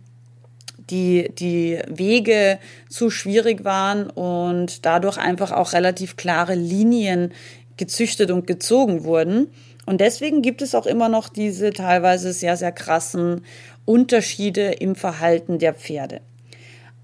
die, 0.93 1.31
die 1.37 1.81
Wege 1.89 2.59
zu 2.89 3.11
schwierig 3.11 3.65
waren 3.65 4.09
und 4.11 4.85
dadurch 4.85 5.17
einfach 5.17 5.51
auch 5.51 5.73
relativ 5.73 6.17
klare 6.17 6.55
Linien 6.55 7.33
gezüchtet 7.77 8.31
und 8.31 8.47
gezogen 8.47 9.05
wurden. 9.05 9.49
Und 9.87 10.01
deswegen 10.01 10.43
gibt 10.43 10.63
es 10.63 10.75
auch 10.75 10.87
immer 10.87 11.09
noch 11.09 11.29
diese 11.29 11.73
teilweise 11.73 12.33
sehr, 12.33 12.57
sehr 12.57 12.73
krassen 12.73 13.45
Unterschiede 13.85 14.73
im 14.73 14.95
Verhalten 14.95 15.59
der 15.59 15.75
Pferde. 15.75 16.21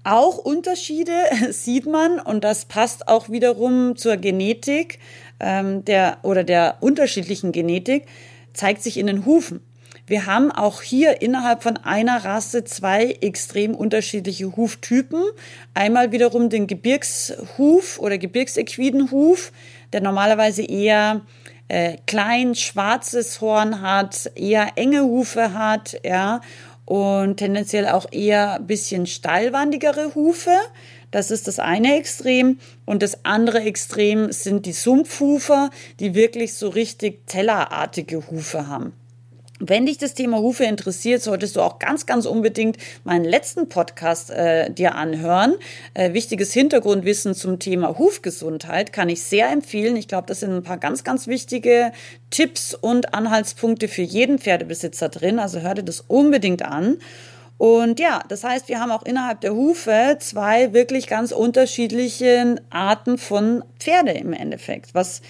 Auch 0.03 0.37
Unterschiede 0.37 1.13
sieht 1.49 1.85
man 1.85 2.19
und 2.19 2.43
das 2.43 2.65
passt 2.65 3.07
auch 3.07 3.29
wiederum 3.29 3.97
zur 3.97 4.17
Genetik 4.17 4.99
ähm, 5.39 5.83
der 5.83 6.19
oder 6.23 6.43
der 6.43 6.77
unterschiedlichen 6.79 7.51
Genetik, 7.51 8.05
zeigt 8.53 8.83
sich 8.83 8.97
in 8.97 9.07
den 9.07 9.25
Hufen. 9.25 9.61
Wir 10.09 10.25
haben 10.25 10.51
auch 10.51 10.81
hier 10.81 11.21
innerhalb 11.21 11.61
von 11.61 11.77
einer 11.77 12.25
Rasse 12.25 12.63
zwei 12.63 13.11
extrem 13.21 13.75
unterschiedliche 13.75 14.57
Huftypen. 14.57 15.21
Einmal 15.75 16.11
wiederum 16.11 16.49
den 16.49 16.65
Gebirgshuf 16.65 17.99
oder 17.99 18.17
Gebirgsequidenhuf, 18.17 19.51
der 19.93 20.01
normalerweise 20.01 20.63
eher 20.63 21.21
äh, 21.67 21.97
klein 22.07 22.55
schwarzes 22.55 23.39
Horn 23.39 23.83
hat, 23.83 24.31
eher 24.33 24.71
enge 24.77 25.03
Hufe 25.03 25.53
hat, 25.53 25.99
ja, 26.03 26.41
und 26.85 27.37
tendenziell 27.37 27.87
auch 27.87 28.07
eher 28.11 28.55
ein 28.55 28.65
bisschen 28.65 29.05
steilwandigere 29.05 30.15
Hufe. 30.15 30.57
Das 31.11 31.29
ist 31.29 31.47
das 31.47 31.59
eine 31.59 31.97
Extrem. 31.97 32.57
Und 32.83 33.03
das 33.03 33.25
andere 33.25 33.61
Extrem 33.61 34.31
sind 34.31 34.65
die 34.65 34.73
Sumpfhufer, 34.73 35.69
die 35.99 36.15
wirklich 36.15 36.55
so 36.55 36.69
richtig 36.69 37.27
tellerartige 37.27 38.27
Hufe 38.31 38.65
haben. 38.65 38.93
Wenn 39.59 39.85
dich 39.85 39.97
das 39.97 40.13
Thema 40.13 40.37
Hufe 40.37 40.63
interessiert, 40.63 41.21
solltest 41.21 41.57
du 41.57 41.61
auch 41.61 41.79
ganz, 41.79 42.05
ganz 42.05 42.25
unbedingt 42.25 42.77
meinen 43.03 43.25
letzten 43.25 43.67
Podcast 43.67 44.31
äh, 44.31 44.71
dir 44.71 44.95
anhören. 44.95 45.55
Äh, 45.93 46.13
wichtiges 46.13 46.53
Hintergrundwissen 46.53 47.35
zum 47.35 47.59
Thema 47.59 47.97
Hufgesundheit 47.97 48.93
kann 48.93 49.09
ich 49.09 49.21
sehr 49.21 49.49
empfehlen. 49.49 49.97
Ich 49.97 50.07
glaube, 50.07 50.27
das 50.27 50.39
sind 50.39 50.51
ein 50.51 50.63
paar 50.63 50.77
ganz, 50.77 51.03
ganz 51.03 51.27
wichtige 51.27 51.91
Tipps 52.29 52.73
und 52.73 53.13
Anhaltspunkte 53.13 53.89
für 53.89 54.01
jeden 54.01 54.39
Pferdebesitzer 54.39 55.09
drin. 55.09 55.39
Also 55.39 55.59
hör 55.59 55.75
dir 55.75 55.83
das 55.83 56.05
unbedingt 56.07 56.61
an. 56.61 56.97
Und 57.57 57.99
ja, 57.99 58.23
das 58.29 58.45
heißt, 58.45 58.69
wir 58.69 58.79
haben 58.79 58.91
auch 58.91 59.03
innerhalb 59.03 59.41
der 59.41 59.53
Hufe 59.53 60.15
zwei 60.21 60.71
wirklich 60.71 61.07
ganz 61.07 61.33
unterschiedliche 61.33 62.55
Arten 62.69 63.17
von 63.17 63.65
Pferde 63.77 64.11
im 64.11 64.31
Endeffekt, 64.31 64.95
was 64.95 65.21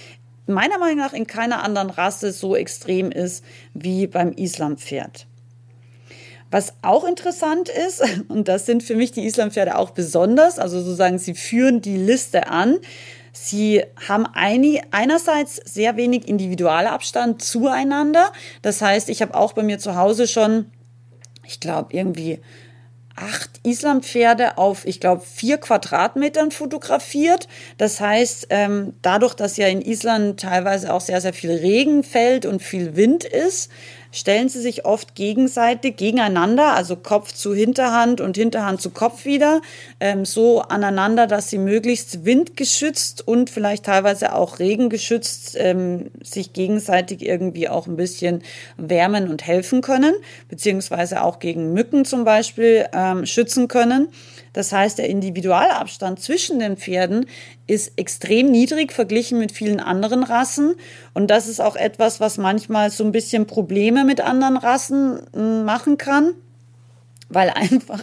meiner 0.50 0.78
Meinung 0.78 0.98
nach 0.98 1.14
in 1.14 1.28
keiner 1.28 1.64
anderen 1.64 1.90
Rasse 1.90 2.32
so 2.32 2.56
extrem 2.56 3.12
ist 3.12 3.44
wie 3.74 4.08
beim 4.08 4.34
Islampferd. 4.34 5.28
Was 6.52 6.74
auch 6.82 7.04
interessant 7.04 7.70
ist, 7.70 8.04
und 8.28 8.48
das 8.48 8.66
sind 8.66 8.84
für 8.84 8.96
mich 8.96 9.12
die 9.12 9.26
Islampferde 9.26 9.78
auch 9.78 9.92
besonders, 9.92 10.60
also 10.60 10.80
sozusagen, 10.80 11.20
sie 11.20 11.36
führen 11.36 11.82
die 11.82 11.98
Liste 11.98 12.48
an. 12.48 12.80
Sie 13.32 13.84
haben 14.08 14.26
einerseits 14.34 15.58
sehr 15.58 15.96
wenig 15.96 16.28
Individualabstand 16.28 17.42
zueinander. 17.42 18.34
Das 18.64 18.82
heißt, 18.82 19.08
ich 19.10 19.22
habe 19.22 19.36
auch 19.36 19.54
bei 19.54 19.64
mir 19.64 19.78
zu 19.78 19.96
Hause 19.96 20.28
schon, 20.28 20.66
ich 21.46 21.60
glaube, 21.60 21.94
irgendwie 21.94 22.40
acht 23.20 23.60
Islampferde 23.64 24.58
auf, 24.58 24.86
ich 24.86 25.00
glaube, 25.00 25.24
vier 25.26 25.58
Quadratmetern 25.58 26.52
fotografiert. 26.52 27.48
Das 27.78 28.00
heißt, 28.00 28.48
ähm, 28.50 28.94
dadurch, 29.02 29.34
dass 29.34 29.58
ja 29.58 29.68
in 29.68 29.82
Island 29.82 30.40
teilweise 30.40 30.94
auch 30.94 31.02
sehr, 31.02 31.22
sehr 31.22 31.34
viel 31.34 31.52
Regen 31.52 32.04
fällt 32.04 32.46
und 32.46 32.62
viel 32.62 32.96
Wind 32.96 33.24
ist, 33.24 33.70
stellen 34.12 34.50
sie 34.50 34.62
sich 34.62 34.86
oft 34.86 35.16
gegenseitig 35.16 35.98
gegeneinander, 35.98 36.74
also 36.74 36.96
Kopf 36.96 37.32
zu 37.34 37.54
Hinterhand 37.54 38.22
und 38.22 38.38
Hinterhand 38.38 38.82
zu 38.82 38.90
Kopf 38.90 39.26
wieder, 39.26 39.62
ähm, 40.00 40.26
so 40.26 40.62
aneinander, 40.62 41.28
dass 41.28 41.50
sie 41.50 41.58
möglichst 41.58 42.26
windgeschützt 42.26 43.28
und 43.28 43.50
vielleicht 43.50 43.86
teilweise 43.86 44.34
auch 44.34 44.60
regengeschützt 44.60 45.56
ähm, 45.60 46.12
sich 46.24 46.54
gegenseitig 46.54 47.26
irgendwie 47.26 47.70
auch 47.70 47.88
ein 47.88 47.96
bisschen 47.96 48.44
wärmen 48.78 49.30
und 49.30 49.46
helfen 49.46 49.82
können, 49.82 50.14
beziehungsweise 50.48 51.24
auch 51.24 51.40
gegen 51.40 51.74
Mücken 51.74 52.06
zum 52.06 52.24
Beispiel 52.24 52.88
ähm, 52.94 53.26
schützen 53.26 53.68
können. 53.68 54.10
Das 54.54 54.72
heißt, 54.72 54.98
der 54.98 55.10
Individualabstand 55.10 56.20
zwischen 56.20 56.60
den 56.60 56.76
Pferden 56.76 57.28
ist 57.70 57.94
extrem 57.98 58.50
niedrig 58.50 58.92
verglichen 58.92 59.38
mit 59.38 59.52
vielen 59.52 59.80
anderen 59.80 60.24
Rassen. 60.24 60.76
Und 61.14 61.28
das 61.28 61.48
ist 61.48 61.62
auch 61.62 61.76
etwas, 61.76 62.20
was 62.20 62.38
manchmal 62.38 62.90
so 62.90 63.04
ein 63.04 63.12
bisschen 63.12 63.46
Probleme 63.46 64.06
mit 64.06 64.22
anderen 64.22 64.58
Rassen 64.58 65.20
hm, 65.34 65.66
machen 65.66 65.98
kann. 65.98 66.34
Weil 67.32 67.50
einfach, 67.52 68.02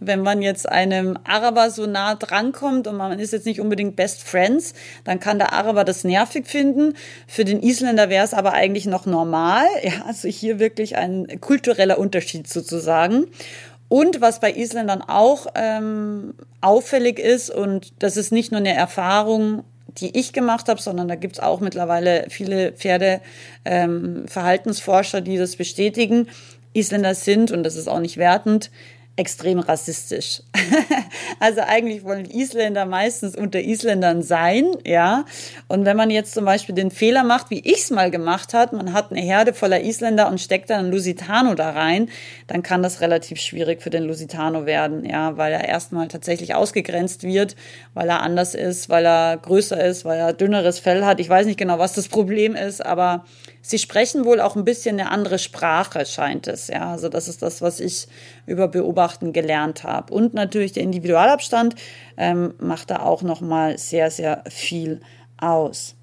wenn 0.00 0.20
man 0.20 0.42
jetzt 0.42 0.68
einem 0.68 1.18
Araber 1.24 1.70
so 1.70 1.86
nah 1.86 2.14
drankommt 2.14 2.86
und 2.86 2.96
man 2.98 3.18
ist 3.18 3.32
jetzt 3.32 3.46
nicht 3.46 3.58
unbedingt 3.58 3.96
Best 3.96 4.22
Friends, 4.22 4.74
dann 5.04 5.18
kann 5.18 5.38
der 5.38 5.54
Araber 5.54 5.84
das 5.84 6.04
nervig 6.04 6.46
finden. 6.46 6.92
Für 7.26 7.46
den 7.46 7.62
Isländer 7.62 8.10
wäre 8.10 8.24
es 8.24 8.34
aber 8.34 8.52
eigentlich 8.52 8.84
noch 8.84 9.06
normal. 9.06 9.64
Ja, 9.82 10.04
also 10.06 10.28
hier 10.28 10.58
wirklich 10.58 10.96
ein 10.96 11.40
kultureller 11.40 11.98
Unterschied 11.98 12.48
sozusagen. 12.48 13.26
Und 13.88 14.20
was 14.20 14.40
bei 14.40 14.52
Isländern 14.52 15.02
auch 15.02 15.46
ähm, 15.54 16.34
auffällig 16.60 17.18
ist, 17.18 17.50
und 17.50 17.92
das 18.00 18.16
ist 18.16 18.32
nicht 18.32 18.50
nur 18.50 18.60
eine 18.60 18.74
Erfahrung, 18.74 19.64
die 19.98 20.18
ich 20.18 20.32
gemacht 20.32 20.68
habe, 20.68 20.80
sondern 20.80 21.08
da 21.08 21.14
gibt's 21.14 21.40
auch 21.40 21.60
mittlerweile 21.60 22.26
viele 22.28 22.72
Pferdeverhaltensforscher, 22.72 25.18
ähm, 25.18 25.24
die 25.24 25.38
das 25.38 25.56
bestätigen. 25.56 26.28
Isländer 26.74 27.14
sind, 27.14 27.52
und 27.52 27.62
das 27.62 27.76
ist 27.76 27.88
auch 27.88 28.00
nicht 28.00 28.18
wertend, 28.18 28.70
extrem 29.16 29.58
rassistisch. 29.58 30.42
also 31.40 31.62
eigentlich 31.62 32.04
wollen 32.04 32.26
Isländer 32.26 32.84
meistens 32.84 33.34
unter 33.34 33.60
Isländern 33.60 34.22
sein, 34.22 34.66
ja. 34.84 35.24
Und 35.68 35.86
wenn 35.86 35.96
man 35.96 36.10
jetzt 36.10 36.34
zum 36.34 36.44
Beispiel 36.44 36.74
den 36.74 36.90
Fehler 36.90 37.24
macht, 37.24 37.48
wie 37.48 37.60
ich 37.60 37.80
es 37.80 37.90
mal 37.90 38.10
gemacht 38.10 38.52
hat, 38.52 38.74
man 38.74 38.92
hat 38.92 39.10
eine 39.10 39.20
Herde 39.20 39.54
voller 39.54 39.80
Isländer 39.80 40.28
und 40.28 40.38
steckt 40.38 40.68
dann 40.68 40.80
einen 40.80 40.90
Lusitano 40.92 41.54
da 41.54 41.70
rein, 41.70 42.10
dann 42.46 42.62
kann 42.62 42.82
das 42.82 43.00
relativ 43.00 43.40
schwierig 43.40 43.80
für 43.80 43.90
den 43.90 44.04
Lusitano 44.04 44.66
werden, 44.66 45.06
ja, 45.06 45.38
weil 45.38 45.52
er 45.52 45.66
erstmal 45.66 46.08
tatsächlich 46.08 46.54
ausgegrenzt 46.54 47.22
wird, 47.22 47.56
weil 47.94 48.10
er 48.10 48.20
anders 48.20 48.54
ist, 48.54 48.90
weil 48.90 49.06
er 49.06 49.38
größer 49.38 49.82
ist, 49.82 50.04
weil 50.04 50.18
er 50.18 50.34
dünneres 50.34 50.78
Fell 50.78 51.06
hat. 51.06 51.20
Ich 51.20 51.28
weiß 51.28 51.46
nicht 51.46 51.58
genau, 51.58 51.78
was 51.78 51.94
das 51.94 52.08
Problem 52.08 52.54
ist, 52.54 52.84
aber 52.84 53.24
Sie 53.68 53.80
sprechen 53.80 54.24
wohl 54.24 54.40
auch 54.40 54.54
ein 54.54 54.64
bisschen 54.64 55.00
eine 55.00 55.10
andere 55.10 55.40
Sprache, 55.40 56.06
scheint 56.06 56.46
es. 56.46 56.68
Ja, 56.68 56.92
also 56.92 57.08
das 57.08 57.26
ist 57.26 57.42
das, 57.42 57.62
was 57.62 57.80
ich 57.80 58.06
über 58.46 58.68
Beobachten 59.06 59.32
gelernt 59.32 59.84
habe. 59.84 60.12
Und 60.12 60.34
natürlich 60.34 60.72
der 60.72 60.82
Individualabstand 60.82 61.76
ähm, 62.16 62.54
macht 62.58 62.90
da 62.90 63.00
auch 63.00 63.22
noch 63.22 63.40
mal 63.40 63.78
sehr, 63.78 64.10
sehr 64.10 64.42
viel 64.50 65.00
aus. 65.36 65.94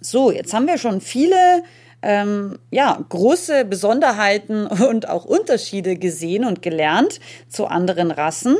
So, 0.00 0.30
jetzt 0.30 0.54
haben 0.54 0.66
wir 0.66 0.78
schon 0.78 1.00
viele 1.00 1.62
ähm, 2.02 2.58
ja, 2.70 2.98
große 3.08 3.64
Besonderheiten 3.66 4.66
und 4.88 5.08
auch 5.08 5.24
Unterschiede 5.24 5.96
gesehen 5.96 6.44
und 6.44 6.62
gelernt 6.62 7.20
zu 7.48 7.66
anderen 7.66 8.10
Rassen. 8.10 8.56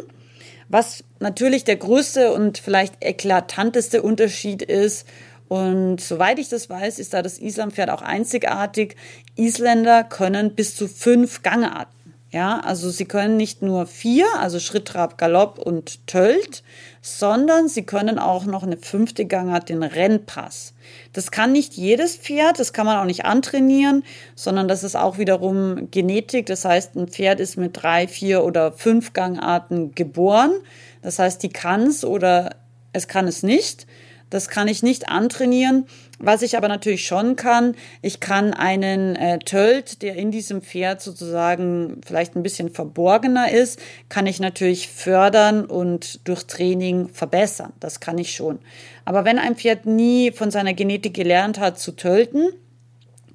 Was 0.68 1.04
natürlich 1.20 1.64
der 1.64 1.76
größte 1.76 2.32
und 2.32 2.58
vielleicht 2.58 3.02
eklatanteste 3.02 4.02
Unterschied 4.02 4.62
ist, 4.62 5.06
und 5.46 6.00
soweit 6.00 6.38
ich 6.38 6.48
das 6.48 6.70
weiß, 6.70 6.98
ist 6.98 7.12
da 7.12 7.20
das 7.20 7.38
Islampferd 7.38 7.90
auch 7.90 8.00
einzigartig. 8.00 8.96
Isländer 9.36 10.02
können 10.02 10.54
bis 10.54 10.74
zu 10.74 10.88
fünf 10.88 11.42
Gangarten. 11.42 11.94
Ja, 12.34 12.58
also 12.58 12.90
sie 12.90 13.04
können 13.04 13.36
nicht 13.36 13.62
nur 13.62 13.86
vier, 13.86 14.26
also 14.40 14.58
Schritt, 14.58 14.86
Trab, 14.86 15.18
Galopp 15.18 15.60
und 15.60 16.04
Tölt, 16.08 16.64
sondern 17.00 17.68
sie 17.68 17.84
können 17.84 18.18
auch 18.18 18.44
noch 18.44 18.64
eine 18.64 18.76
fünfte 18.76 19.24
Gangart, 19.24 19.68
den 19.68 19.84
Rennpass. 19.84 20.74
Das 21.12 21.30
kann 21.30 21.52
nicht 21.52 21.74
jedes 21.74 22.16
Pferd, 22.16 22.58
das 22.58 22.72
kann 22.72 22.86
man 22.86 22.98
auch 22.98 23.04
nicht 23.04 23.24
antrainieren, 23.24 24.02
sondern 24.34 24.66
das 24.66 24.82
ist 24.82 24.96
auch 24.96 25.16
wiederum 25.16 25.92
Genetik. 25.92 26.46
Das 26.46 26.64
heißt, 26.64 26.96
ein 26.96 27.06
Pferd 27.06 27.38
ist 27.38 27.56
mit 27.56 27.80
drei, 27.80 28.08
vier 28.08 28.42
oder 28.42 28.72
fünf 28.72 29.12
Gangarten 29.12 29.94
geboren. 29.94 30.54
Das 31.02 31.20
heißt, 31.20 31.40
die 31.40 31.50
kann 31.50 31.82
es 31.82 32.04
oder 32.04 32.56
es 32.92 33.06
kann 33.06 33.28
es 33.28 33.44
nicht. 33.44 33.86
Das 34.30 34.48
kann 34.48 34.68
ich 34.68 34.82
nicht 34.82 35.08
antrainieren. 35.08 35.86
Was 36.18 36.42
ich 36.42 36.56
aber 36.56 36.68
natürlich 36.68 37.06
schon 37.06 37.36
kann, 37.36 37.74
ich 38.02 38.20
kann 38.20 38.54
einen 38.54 39.16
äh, 39.16 39.38
Tölt, 39.38 40.02
der 40.02 40.16
in 40.16 40.30
diesem 40.30 40.62
Pferd 40.62 41.02
sozusagen 41.02 42.00
vielleicht 42.06 42.34
ein 42.34 42.42
bisschen 42.42 42.70
verborgener 42.70 43.50
ist, 43.50 43.78
kann 44.08 44.26
ich 44.26 44.40
natürlich 44.40 44.88
fördern 44.88 45.64
und 45.64 46.26
durch 46.26 46.44
Training 46.46 47.08
verbessern. 47.08 47.72
Das 47.80 48.00
kann 48.00 48.18
ich 48.18 48.34
schon. 48.34 48.58
Aber 49.04 49.24
wenn 49.24 49.38
ein 49.38 49.56
Pferd 49.56 49.86
nie 49.86 50.32
von 50.32 50.50
seiner 50.50 50.74
Genetik 50.74 51.14
gelernt 51.14 51.58
hat 51.58 51.78
zu 51.78 51.92
tölten, 51.92 52.50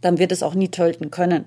dann 0.01 0.17
wird 0.17 0.31
es 0.31 0.43
auch 0.43 0.55
nie 0.55 0.69
tölten 0.69 1.12
können. 1.12 1.46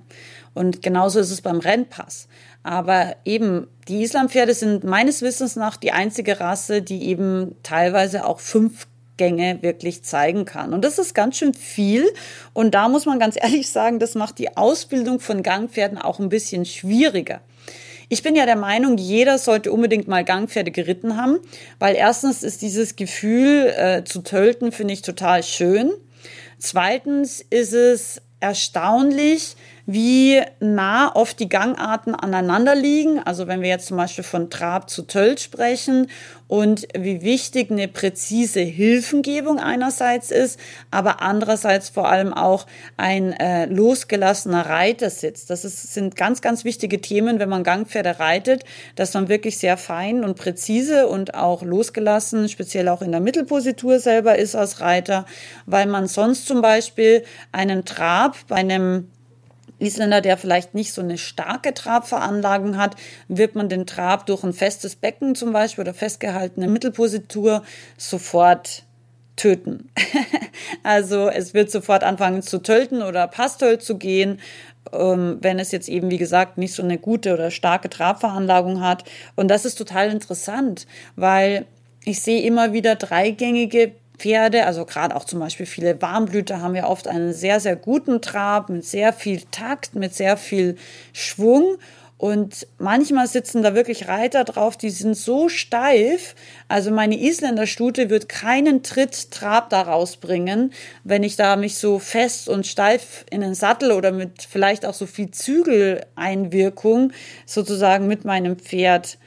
Und 0.54 0.82
genauso 0.82 1.18
ist 1.20 1.30
es 1.30 1.40
beim 1.40 1.60
Rennpass. 1.60 2.28
Aber 2.62 3.16
eben, 3.24 3.66
die 3.88 4.02
Islampferde 4.02 4.54
sind 4.54 4.84
meines 4.84 5.22
Wissens 5.22 5.56
nach 5.56 5.76
die 5.76 5.92
einzige 5.92 6.40
Rasse, 6.40 6.82
die 6.82 7.04
eben 7.08 7.56
teilweise 7.62 8.26
auch 8.26 8.38
fünf 8.38 8.86
Gänge 9.16 9.58
wirklich 9.62 10.02
zeigen 10.04 10.44
kann. 10.44 10.72
Und 10.72 10.84
das 10.84 10.98
ist 10.98 11.14
ganz 11.14 11.36
schön 11.36 11.54
viel. 11.54 12.06
Und 12.52 12.74
da 12.74 12.88
muss 12.88 13.06
man 13.06 13.18
ganz 13.18 13.36
ehrlich 13.40 13.70
sagen, 13.70 13.98
das 13.98 14.14
macht 14.14 14.38
die 14.38 14.56
Ausbildung 14.56 15.20
von 15.20 15.42
Gangpferden 15.42 15.98
auch 15.98 16.18
ein 16.18 16.28
bisschen 16.28 16.64
schwieriger. 16.64 17.40
Ich 18.08 18.22
bin 18.22 18.36
ja 18.36 18.44
der 18.44 18.56
Meinung, 18.56 18.98
jeder 18.98 19.38
sollte 19.38 19.72
unbedingt 19.72 20.06
mal 20.06 20.22
Gangpferde 20.22 20.70
geritten 20.70 21.16
haben, 21.16 21.38
weil 21.78 21.94
erstens 21.94 22.42
ist 22.42 22.60
dieses 22.60 22.96
Gefühl 22.96 23.72
äh, 23.74 24.04
zu 24.04 24.20
tölten, 24.20 24.70
finde 24.70 24.92
ich 24.92 25.00
total 25.00 25.42
schön. 25.42 25.92
Zweitens 26.58 27.42
ist 27.48 27.72
es 27.72 28.20
erstaunlich, 28.38 29.56
wie 29.86 30.40
nah 30.60 31.14
oft 31.14 31.40
die 31.40 31.48
Gangarten 31.48 32.14
aneinander 32.14 32.74
liegen. 32.74 33.18
Also 33.18 33.46
wenn 33.46 33.62
wir 33.62 33.68
jetzt 33.68 33.86
zum 33.86 33.96
Beispiel 33.96 34.24
von 34.24 34.50
Trab 34.50 34.88
zu 34.88 35.02
Tölt 35.02 35.40
sprechen 35.40 36.08
und 36.46 36.86
wie 36.96 37.22
wichtig 37.22 37.70
eine 37.70 37.88
präzise 37.88 38.60
Hilfengebung 38.60 39.58
einerseits 39.58 40.30
ist, 40.30 40.60
aber 40.90 41.22
andererseits 41.22 41.88
vor 41.88 42.08
allem 42.08 42.32
auch 42.32 42.66
ein 42.96 43.32
äh, 43.32 43.66
losgelassener 43.66 44.66
Reitersitz. 44.66 45.46
Das 45.46 45.64
ist, 45.64 45.94
sind 45.94 46.14
ganz, 46.14 46.42
ganz 46.42 46.64
wichtige 46.64 47.00
Themen, 47.00 47.38
wenn 47.38 47.48
man 47.48 47.64
Gangpferde 47.64 48.20
reitet, 48.20 48.64
dass 48.96 49.14
man 49.14 49.28
wirklich 49.28 49.58
sehr 49.58 49.76
fein 49.76 50.24
und 50.24 50.36
präzise 50.36 51.08
und 51.08 51.34
auch 51.34 51.62
losgelassen, 51.62 52.48
speziell 52.48 52.88
auch 52.88 53.02
in 53.02 53.12
der 53.12 53.20
Mittelpositur 53.20 53.98
selber 53.98 54.36
ist 54.36 54.54
als 54.54 54.80
Reiter, 54.80 55.26
weil 55.66 55.86
man 55.86 56.06
sonst 56.06 56.46
zum 56.46 56.60
Beispiel 56.60 57.24
einen 57.50 57.84
Trab 57.84 58.36
bei 58.46 58.56
einem 58.56 59.08
Isländer, 59.82 60.20
der 60.20 60.36
vielleicht 60.36 60.74
nicht 60.74 60.92
so 60.92 61.02
eine 61.02 61.18
starke 61.18 61.74
Trabveranlagung 61.74 62.76
hat, 62.76 62.96
wird 63.28 63.54
man 63.54 63.68
den 63.68 63.86
Trab 63.86 64.26
durch 64.26 64.44
ein 64.44 64.52
festes 64.52 64.96
Becken 64.96 65.34
zum 65.34 65.52
Beispiel 65.52 65.82
oder 65.82 65.94
festgehaltene 65.94 66.68
Mittelpositur 66.68 67.62
sofort 67.98 68.84
töten. 69.36 69.90
also 70.82 71.28
es 71.28 71.54
wird 71.54 71.70
sofort 71.70 72.04
anfangen 72.04 72.42
zu 72.42 72.58
tölten 72.58 73.02
oder 73.02 73.26
Pastöl 73.26 73.78
zu 73.78 73.98
gehen, 73.98 74.40
ähm, 74.92 75.38
wenn 75.40 75.58
es 75.58 75.72
jetzt 75.72 75.88
eben, 75.88 76.10
wie 76.10 76.18
gesagt, 76.18 76.58
nicht 76.58 76.74
so 76.74 76.82
eine 76.82 76.98
gute 76.98 77.34
oder 77.34 77.50
starke 77.50 77.88
Trabveranlagung 77.88 78.82
hat. 78.82 79.04
Und 79.36 79.48
das 79.48 79.64
ist 79.64 79.76
total 79.76 80.10
interessant, 80.10 80.86
weil 81.16 81.66
ich 82.04 82.20
sehe 82.20 82.42
immer 82.42 82.72
wieder 82.72 82.96
dreigängige 82.96 83.92
Pferde, 84.18 84.66
also 84.66 84.84
gerade 84.84 85.16
auch 85.16 85.24
zum 85.24 85.40
Beispiel 85.40 85.66
viele 85.66 86.00
Warmblüter 86.00 86.60
haben 86.60 86.74
ja 86.74 86.86
oft 86.86 87.08
einen 87.08 87.32
sehr, 87.32 87.60
sehr 87.60 87.76
guten 87.76 88.20
Trab 88.20 88.68
mit 88.68 88.84
sehr 88.84 89.12
viel 89.12 89.42
Takt, 89.50 89.94
mit 89.94 90.14
sehr 90.14 90.36
viel 90.36 90.76
Schwung. 91.12 91.78
Und 92.22 92.68
manchmal 92.78 93.26
sitzen 93.26 93.64
da 93.64 93.74
wirklich 93.74 94.06
Reiter 94.06 94.44
drauf, 94.44 94.76
die 94.76 94.90
sind 94.90 95.16
so 95.16 95.48
steif. 95.48 96.36
Also 96.68 96.92
meine 96.92 97.18
Isländerstute 97.18 98.10
wird 98.10 98.28
keinen 98.28 98.84
Tritt 98.84 99.32
Trab 99.32 99.70
da 99.70 99.82
rausbringen, 99.82 100.72
wenn 101.02 101.24
ich 101.24 101.34
da 101.34 101.56
mich 101.56 101.78
so 101.78 101.98
fest 101.98 102.48
und 102.48 102.64
steif 102.64 103.24
in 103.28 103.40
den 103.40 103.54
Sattel 103.54 103.90
oder 103.90 104.12
mit 104.12 104.46
vielleicht 104.48 104.86
auch 104.86 104.94
so 104.94 105.06
viel 105.06 105.32
Zügeleinwirkung 105.32 107.12
sozusagen 107.44 108.06
mit 108.06 108.24
meinem 108.24 108.56
Pferd 108.56 109.18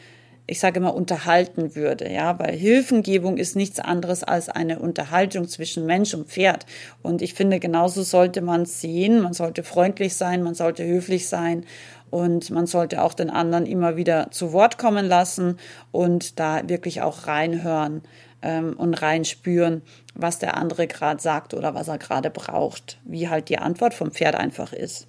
ich 0.48 0.60
sage 0.60 0.80
immer, 0.80 0.94
unterhalten 0.94 1.76
würde, 1.76 2.12
ja, 2.12 2.38
weil 2.38 2.56
Hilfengebung 2.56 3.38
ist 3.38 3.56
nichts 3.56 3.80
anderes 3.80 4.24
als 4.24 4.48
eine 4.48 4.80
Unterhaltung 4.80 5.48
zwischen 5.48 5.86
Mensch 5.86 6.14
und 6.14 6.28
Pferd. 6.28 6.66
Und 7.02 7.22
ich 7.22 7.34
finde, 7.34 7.60
genauso 7.60 8.04
sollte 8.04 8.42
man 8.42 8.64
es 8.64 8.80
sehen. 8.80 9.22
Man 9.22 9.34
sollte 9.34 9.64
freundlich 9.64 10.16
sein, 10.16 10.44
man 10.44 10.54
sollte 10.54 10.86
höflich 10.86 11.28
sein 11.28 11.66
und 12.12 12.52
man 12.52 12.68
sollte 12.68 13.02
auch 13.02 13.14
den 13.14 13.32
anderen 13.32 13.66
immer 13.66 13.98
wieder 13.98 14.30
zu 14.32 14.54
Wort 14.54 14.78
kommen 14.78 15.08
lassen 15.08 15.58
und 15.92 16.40
da 16.40 16.68
wirklich 16.70 17.02
auch 17.02 17.26
reinhören 17.26 18.04
ähm, 18.44 18.74
und 18.78 18.94
reinspüren, 18.94 19.82
was 20.14 20.38
der 20.38 20.58
andere 20.58 20.86
gerade 20.86 21.22
sagt 21.22 21.56
oder 21.56 21.74
was 21.74 21.88
er 21.88 21.98
gerade 21.98 22.30
braucht, 22.30 23.00
wie 23.04 23.30
halt 23.30 23.50
die 23.50 23.58
Antwort 23.58 23.96
vom 23.96 24.12
Pferd 24.12 24.36
einfach 24.36 24.74
ist. 24.74 25.08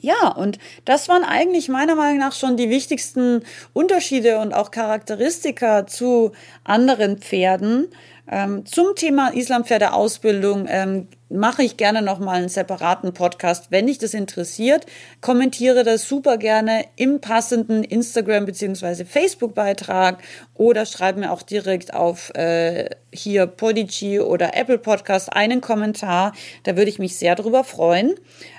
Ja, 0.00 0.28
und 0.28 0.58
das 0.84 1.08
waren 1.08 1.22
eigentlich 1.24 1.68
meiner 1.68 1.94
Meinung 1.94 2.18
nach 2.18 2.32
schon 2.32 2.56
die 2.56 2.68
wichtigsten 2.68 3.42
Unterschiede 3.72 4.38
und 4.38 4.52
auch 4.52 4.70
Charakteristika 4.70 5.86
zu 5.86 6.32
anderen 6.64 7.18
Pferden. 7.18 7.88
Ähm, 8.30 8.64
zum 8.64 8.94
Thema 8.96 9.34
Islampferdeausbildung 9.34 10.66
ähm, 10.68 11.08
mache 11.28 11.62
ich 11.62 11.76
gerne 11.76 12.00
nochmal 12.00 12.36
einen 12.36 12.48
separaten 12.48 13.12
Podcast, 13.12 13.66
wenn 13.70 13.86
dich 13.86 13.98
das 13.98 14.14
interessiert. 14.14 14.86
Kommentiere 15.20 15.82
das 15.82 16.08
super 16.08 16.38
gerne 16.38 16.84
im 16.96 17.20
passenden 17.20 17.82
Instagram- 17.82 18.46
bzw. 18.46 19.04
Facebook-Beitrag 19.04 20.22
oder 20.54 20.86
schreib 20.86 21.16
mir 21.16 21.32
auch 21.32 21.42
direkt 21.42 21.92
auf 21.92 22.30
äh, 22.34 22.88
hier 23.12 23.46
Podigy 23.46 24.20
oder 24.20 24.56
Apple 24.56 24.78
Podcast 24.78 25.32
einen 25.32 25.60
Kommentar. 25.60 26.32
Da 26.62 26.76
würde 26.76 26.90
ich 26.90 26.98
mich 26.98 27.16
sehr 27.16 27.34
drüber 27.34 27.64
freuen. 27.64 28.14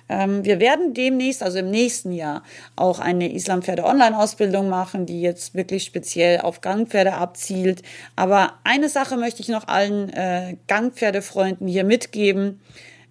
Ähm, 0.08 0.46
wir 0.46 0.60
werden 0.60 0.94
demnächst, 0.94 1.42
also 1.42 1.60
im 1.60 1.72
nächsten 1.72 2.12
Jahr, 2.12 2.44
auch 2.76 3.00
eine 3.00 3.32
Islampferde-Online-Ausbildung 3.34 4.70
machen, 4.70 5.06
die 5.06 5.22
jetzt 5.22 5.56
wirklich 5.56 5.84
speziell 5.84 6.42
auf 6.42 6.62
Gangpferde 6.62 7.14
abzielt. 7.14 7.82
Aber 8.16 8.54
eine 8.64 8.90
Sache 8.90 9.18
möchte 9.18 9.42
ich 9.42 9.48
noch 9.48 9.55
allen 9.68 10.10
äh, 10.10 10.58
Gangpferdefreunden 10.68 11.68
hier 11.68 11.84
mitgeben. 11.84 12.60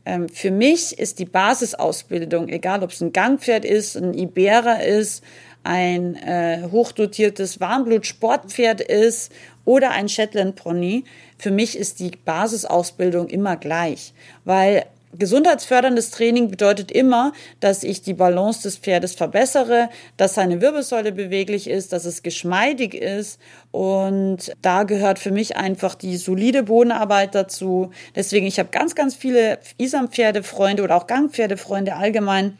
Ähm, 0.05 0.29
für 0.29 0.51
mich 0.51 0.99
ist 0.99 1.19
die 1.19 1.25
Basisausbildung, 1.25 2.49
egal 2.49 2.83
ob 2.83 2.91
es 2.91 3.01
ein 3.01 3.13
Gangpferd 3.13 3.65
ist, 3.65 3.97
ein 3.97 4.15
Iberer 4.15 4.85
ist, 4.85 5.23
ein 5.63 6.15
äh, 6.17 6.69
hochdotiertes 6.71 7.59
Warmblut-Sportpferd 7.59 8.83
ist 8.83 9.33
oder 9.65 9.93
ein 9.93 10.09
Shetland 10.09 10.57
Pony. 10.57 11.05
Für 11.39 11.51
mich 11.51 11.77
ist 11.77 12.01
die 12.01 12.11
Basisausbildung 12.11 13.29
immer 13.29 13.57
gleich, 13.57 14.13
weil 14.45 14.85
Gesundheitsförderndes 15.19 16.11
Training 16.11 16.51
bedeutet 16.51 16.91
immer, 16.91 17.33
dass 17.61 17.83
ich 17.83 18.03
die 18.03 18.15
Balance 18.15 18.63
des 18.63 18.79
Pferdes 18.79 19.15
verbessere, 19.15 19.89
dass 20.17 20.35
seine 20.35 20.61
Wirbelsäule 20.61 21.13
beweglich 21.13 21.69
ist, 21.69 21.93
dass 21.93 22.05
es 22.05 22.23
geschmeidig 22.23 22.95
ist. 22.95 23.41
Und 23.71 24.53
da 24.63 24.85
gehört 24.85 25.19
für 25.19 25.31
mich 25.31 25.57
einfach 25.57 25.95
die 25.95 26.17
solide 26.17 26.65
Bodenarbeit 26.65 27.35
dazu. 27.35 27.91
Deswegen, 28.15 28.47
ich 28.47 28.59
habe 28.59 28.71
ganz, 28.71 28.95
ganz 28.95 29.15
viele 29.15 29.59
Isam-Pferdefreunde 29.79 30.83
oder 30.83 30.97
auch 30.97 31.07
Gangpferdefreunde 31.07 31.97
allgemein, 31.97 32.59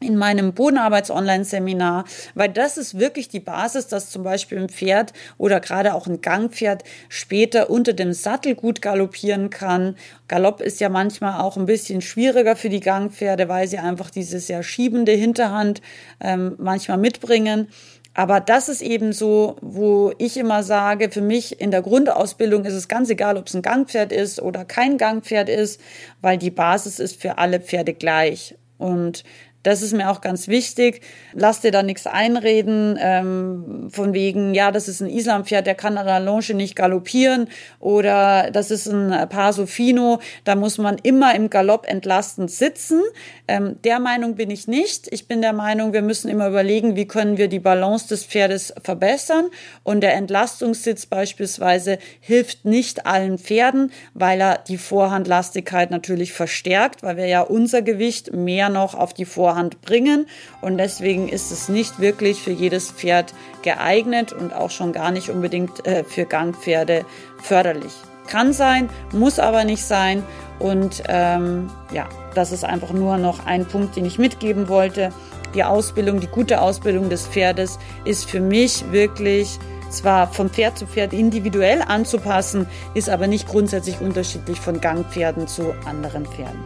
in 0.00 0.16
meinem 0.16 0.54
Bodenarbeits-Online-Seminar, 0.54 2.04
weil 2.34 2.48
das 2.48 2.76
ist 2.76 2.98
wirklich 2.98 3.28
die 3.28 3.40
Basis, 3.40 3.86
dass 3.88 4.10
zum 4.10 4.22
Beispiel 4.22 4.58
ein 4.58 4.68
Pferd 4.68 5.12
oder 5.38 5.60
gerade 5.60 5.94
auch 5.94 6.06
ein 6.06 6.20
Gangpferd 6.20 6.84
später 7.08 7.70
unter 7.70 7.92
dem 7.92 8.12
Sattel 8.12 8.54
gut 8.54 8.82
galoppieren 8.82 9.50
kann. 9.50 9.96
Galopp 10.28 10.60
ist 10.60 10.80
ja 10.80 10.88
manchmal 10.88 11.40
auch 11.40 11.56
ein 11.56 11.66
bisschen 11.66 12.00
schwieriger 12.00 12.56
für 12.56 12.68
die 12.68 12.80
Gangpferde, 12.80 13.48
weil 13.48 13.68
sie 13.68 13.78
einfach 13.78 14.10
diese 14.10 14.40
sehr 14.40 14.62
schiebende 14.62 15.12
Hinterhand 15.12 15.82
ähm, 16.20 16.54
manchmal 16.58 16.98
mitbringen. 16.98 17.68
Aber 18.14 18.40
das 18.40 18.68
ist 18.68 18.82
eben 18.82 19.12
so, 19.12 19.56
wo 19.60 20.12
ich 20.18 20.36
immer 20.36 20.62
sage, 20.62 21.10
für 21.10 21.20
mich 21.20 21.60
in 21.60 21.70
der 21.70 21.82
Grundausbildung 21.82 22.64
ist 22.64 22.74
es 22.74 22.88
ganz 22.88 23.08
egal, 23.08 23.36
ob 23.36 23.46
es 23.46 23.54
ein 23.54 23.62
Gangpferd 23.62 24.12
ist 24.12 24.42
oder 24.42 24.64
kein 24.64 24.98
Gangpferd 24.98 25.48
ist, 25.48 25.80
weil 26.20 26.36
die 26.36 26.50
Basis 26.50 26.98
ist 26.98 27.20
für 27.20 27.38
alle 27.38 27.60
Pferde 27.60 27.94
gleich. 27.94 28.56
Und 28.78 29.24
das 29.62 29.82
ist 29.82 29.92
mir 29.92 30.10
auch 30.10 30.20
ganz 30.20 30.48
wichtig. 30.48 31.02
Lass 31.34 31.60
dir 31.60 31.70
da 31.70 31.82
nichts 31.82 32.06
einreden, 32.06 32.98
ähm, 33.00 33.88
von 33.90 34.14
wegen, 34.14 34.54
ja, 34.54 34.70
das 34.70 34.88
ist 34.88 35.00
ein 35.00 35.10
Islampferd, 35.10 35.66
der 35.66 35.74
kann 35.74 35.98
an 35.98 36.06
der 36.06 36.20
Longe 36.20 36.54
nicht 36.54 36.76
galoppieren 36.76 37.48
oder 37.78 38.50
das 38.50 38.70
ist 38.70 38.86
ein 38.86 39.28
Paso 39.28 39.66
Fino, 39.66 40.20
da 40.44 40.54
muss 40.54 40.78
man 40.78 40.96
immer 41.02 41.34
im 41.34 41.50
Galopp 41.50 41.86
entlastend 41.86 42.50
sitzen. 42.50 43.02
Ähm, 43.48 43.76
der 43.84 44.00
Meinung 44.00 44.36
bin 44.36 44.50
ich 44.50 44.66
nicht. 44.66 45.08
Ich 45.12 45.28
bin 45.28 45.42
der 45.42 45.52
Meinung, 45.52 45.92
wir 45.92 46.02
müssen 46.02 46.30
immer 46.30 46.48
überlegen, 46.48 46.96
wie 46.96 47.06
können 47.06 47.36
wir 47.36 47.48
die 47.48 47.58
Balance 47.58 48.08
des 48.08 48.24
Pferdes 48.24 48.72
verbessern 48.82 49.48
und 49.82 50.00
der 50.00 50.14
Entlastungssitz 50.14 51.04
beispielsweise 51.04 51.98
hilft 52.20 52.64
nicht 52.64 53.06
allen 53.06 53.38
Pferden, 53.38 53.92
weil 54.14 54.40
er 54.40 54.58
die 54.58 54.78
Vorhandlastigkeit 54.78 55.90
natürlich 55.90 56.32
verstärkt, 56.32 57.02
weil 57.02 57.18
wir 57.18 57.26
ja 57.26 57.42
unser 57.42 57.82
Gewicht 57.82 58.32
mehr 58.32 58.70
noch 58.70 58.94
auf 58.94 59.12
die 59.12 59.26
Vorhand 59.26 59.49
Vorhand 59.50 59.82
bringen. 59.82 60.26
Und 60.60 60.78
deswegen 60.78 61.28
ist 61.28 61.50
es 61.50 61.68
nicht 61.68 61.98
wirklich 61.98 62.40
für 62.40 62.52
jedes 62.52 62.92
Pferd 62.92 63.34
geeignet 63.62 64.32
und 64.32 64.54
auch 64.54 64.70
schon 64.70 64.92
gar 64.92 65.10
nicht 65.10 65.28
unbedingt 65.28 65.84
äh, 65.86 66.04
für 66.04 66.24
Gangpferde 66.24 67.04
förderlich. 67.42 67.92
Kann 68.28 68.52
sein, 68.52 68.88
muss 69.12 69.40
aber 69.40 69.64
nicht 69.64 69.84
sein. 69.84 70.22
Und 70.60 71.02
ähm, 71.08 71.68
ja, 71.92 72.08
das 72.36 72.52
ist 72.52 72.64
einfach 72.64 72.92
nur 72.92 73.18
noch 73.18 73.44
ein 73.44 73.66
Punkt, 73.66 73.96
den 73.96 74.04
ich 74.04 74.20
mitgeben 74.20 74.68
wollte. 74.68 75.10
Die 75.54 75.64
Ausbildung, 75.64 76.20
die 76.20 76.28
gute 76.28 76.60
Ausbildung 76.60 77.08
des 77.08 77.26
Pferdes 77.26 77.80
ist 78.04 78.30
für 78.30 78.40
mich 78.40 78.84
wirklich 78.92 79.58
zwar 79.90 80.32
von 80.32 80.48
Pferd 80.48 80.78
zu 80.78 80.86
Pferd 80.86 81.12
individuell 81.12 81.82
anzupassen, 81.82 82.68
ist 82.94 83.10
aber 83.10 83.26
nicht 83.26 83.48
grundsätzlich 83.48 84.00
unterschiedlich 84.00 84.60
von 84.60 84.80
Gangpferden 84.80 85.48
zu 85.48 85.74
anderen 85.86 86.24
Pferden. 86.24 86.60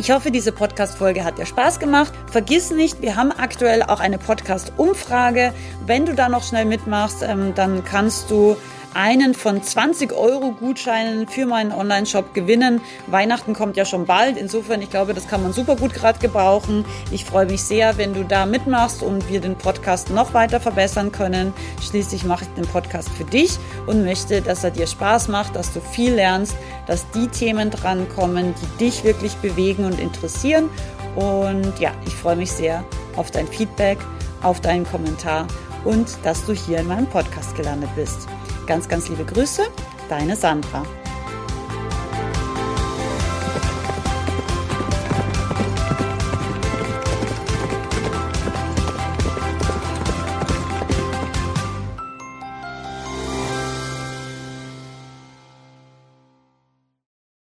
Ich 0.00 0.10
hoffe, 0.10 0.30
diese 0.30 0.50
Podcast-Folge 0.50 1.24
hat 1.24 1.36
dir 1.36 1.44
Spaß 1.44 1.78
gemacht. 1.78 2.14
Vergiss 2.32 2.70
nicht, 2.70 3.02
wir 3.02 3.16
haben 3.16 3.32
aktuell 3.32 3.82
auch 3.82 4.00
eine 4.00 4.16
Podcast-Umfrage. 4.16 5.52
Wenn 5.84 6.06
du 6.06 6.14
da 6.14 6.30
noch 6.30 6.42
schnell 6.42 6.64
mitmachst, 6.64 7.22
ähm, 7.22 7.52
dann 7.54 7.84
kannst 7.84 8.30
du 8.30 8.56
einen 8.94 9.34
von 9.34 9.62
20 9.62 10.12
Euro 10.12 10.52
Gutscheinen 10.52 11.28
für 11.28 11.46
meinen 11.46 11.72
Online-Shop 11.72 12.34
gewinnen. 12.34 12.80
Weihnachten 13.06 13.54
kommt 13.54 13.76
ja 13.76 13.84
schon 13.84 14.06
bald. 14.06 14.36
Insofern, 14.36 14.82
ich 14.82 14.90
glaube, 14.90 15.14
das 15.14 15.28
kann 15.28 15.42
man 15.42 15.52
super 15.52 15.76
gut 15.76 15.94
gerade 15.94 16.18
gebrauchen. 16.18 16.84
Ich 17.10 17.24
freue 17.24 17.46
mich 17.46 17.62
sehr, 17.62 17.96
wenn 17.98 18.14
du 18.14 18.24
da 18.24 18.46
mitmachst 18.46 19.02
und 19.02 19.28
wir 19.30 19.40
den 19.40 19.56
Podcast 19.56 20.10
noch 20.10 20.34
weiter 20.34 20.60
verbessern 20.60 21.12
können. 21.12 21.52
Schließlich 21.80 22.24
mache 22.24 22.44
ich 22.44 22.50
den 22.50 22.66
Podcast 22.66 23.08
für 23.10 23.24
dich 23.24 23.58
und 23.86 24.04
möchte, 24.04 24.42
dass 24.42 24.64
er 24.64 24.70
dir 24.70 24.86
Spaß 24.86 25.28
macht, 25.28 25.54
dass 25.54 25.72
du 25.72 25.80
viel 25.80 26.14
lernst, 26.14 26.56
dass 26.86 27.08
die 27.12 27.28
Themen 27.28 27.70
drankommen, 27.70 28.54
die 28.60 28.84
dich 28.84 29.04
wirklich 29.04 29.34
bewegen 29.36 29.84
und 29.84 30.00
interessieren. 30.00 30.68
Und 31.16 31.78
ja, 31.78 31.92
ich 32.06 32.14
freue 32.14 32.36
mich 32.36 32.50
sehr 32.50 32.84
auf 33.16 33.30
dein 33.30 33.46
Feedback, 33.46 33.98
auf 34.42 34.60
deinen 34.60 34.84
Kommentar 34.84 35.46
und 35.84 36.18
dass 36.24 36.44
du 36.44 36.52
hier 36.52 36.78
in 36.78 36.88
meinem 36.88 37.06
Podcast 37.06 37.54
gelandet 37.56 37.90
bist. 37.96 38.28
Ganz, 38.70 38.88
ganz 38.88 39.08
liebe 39.08 39.24
Grüße, 39.24 39.62
deine 40.08 40.36
Sandra. 40.36 40.84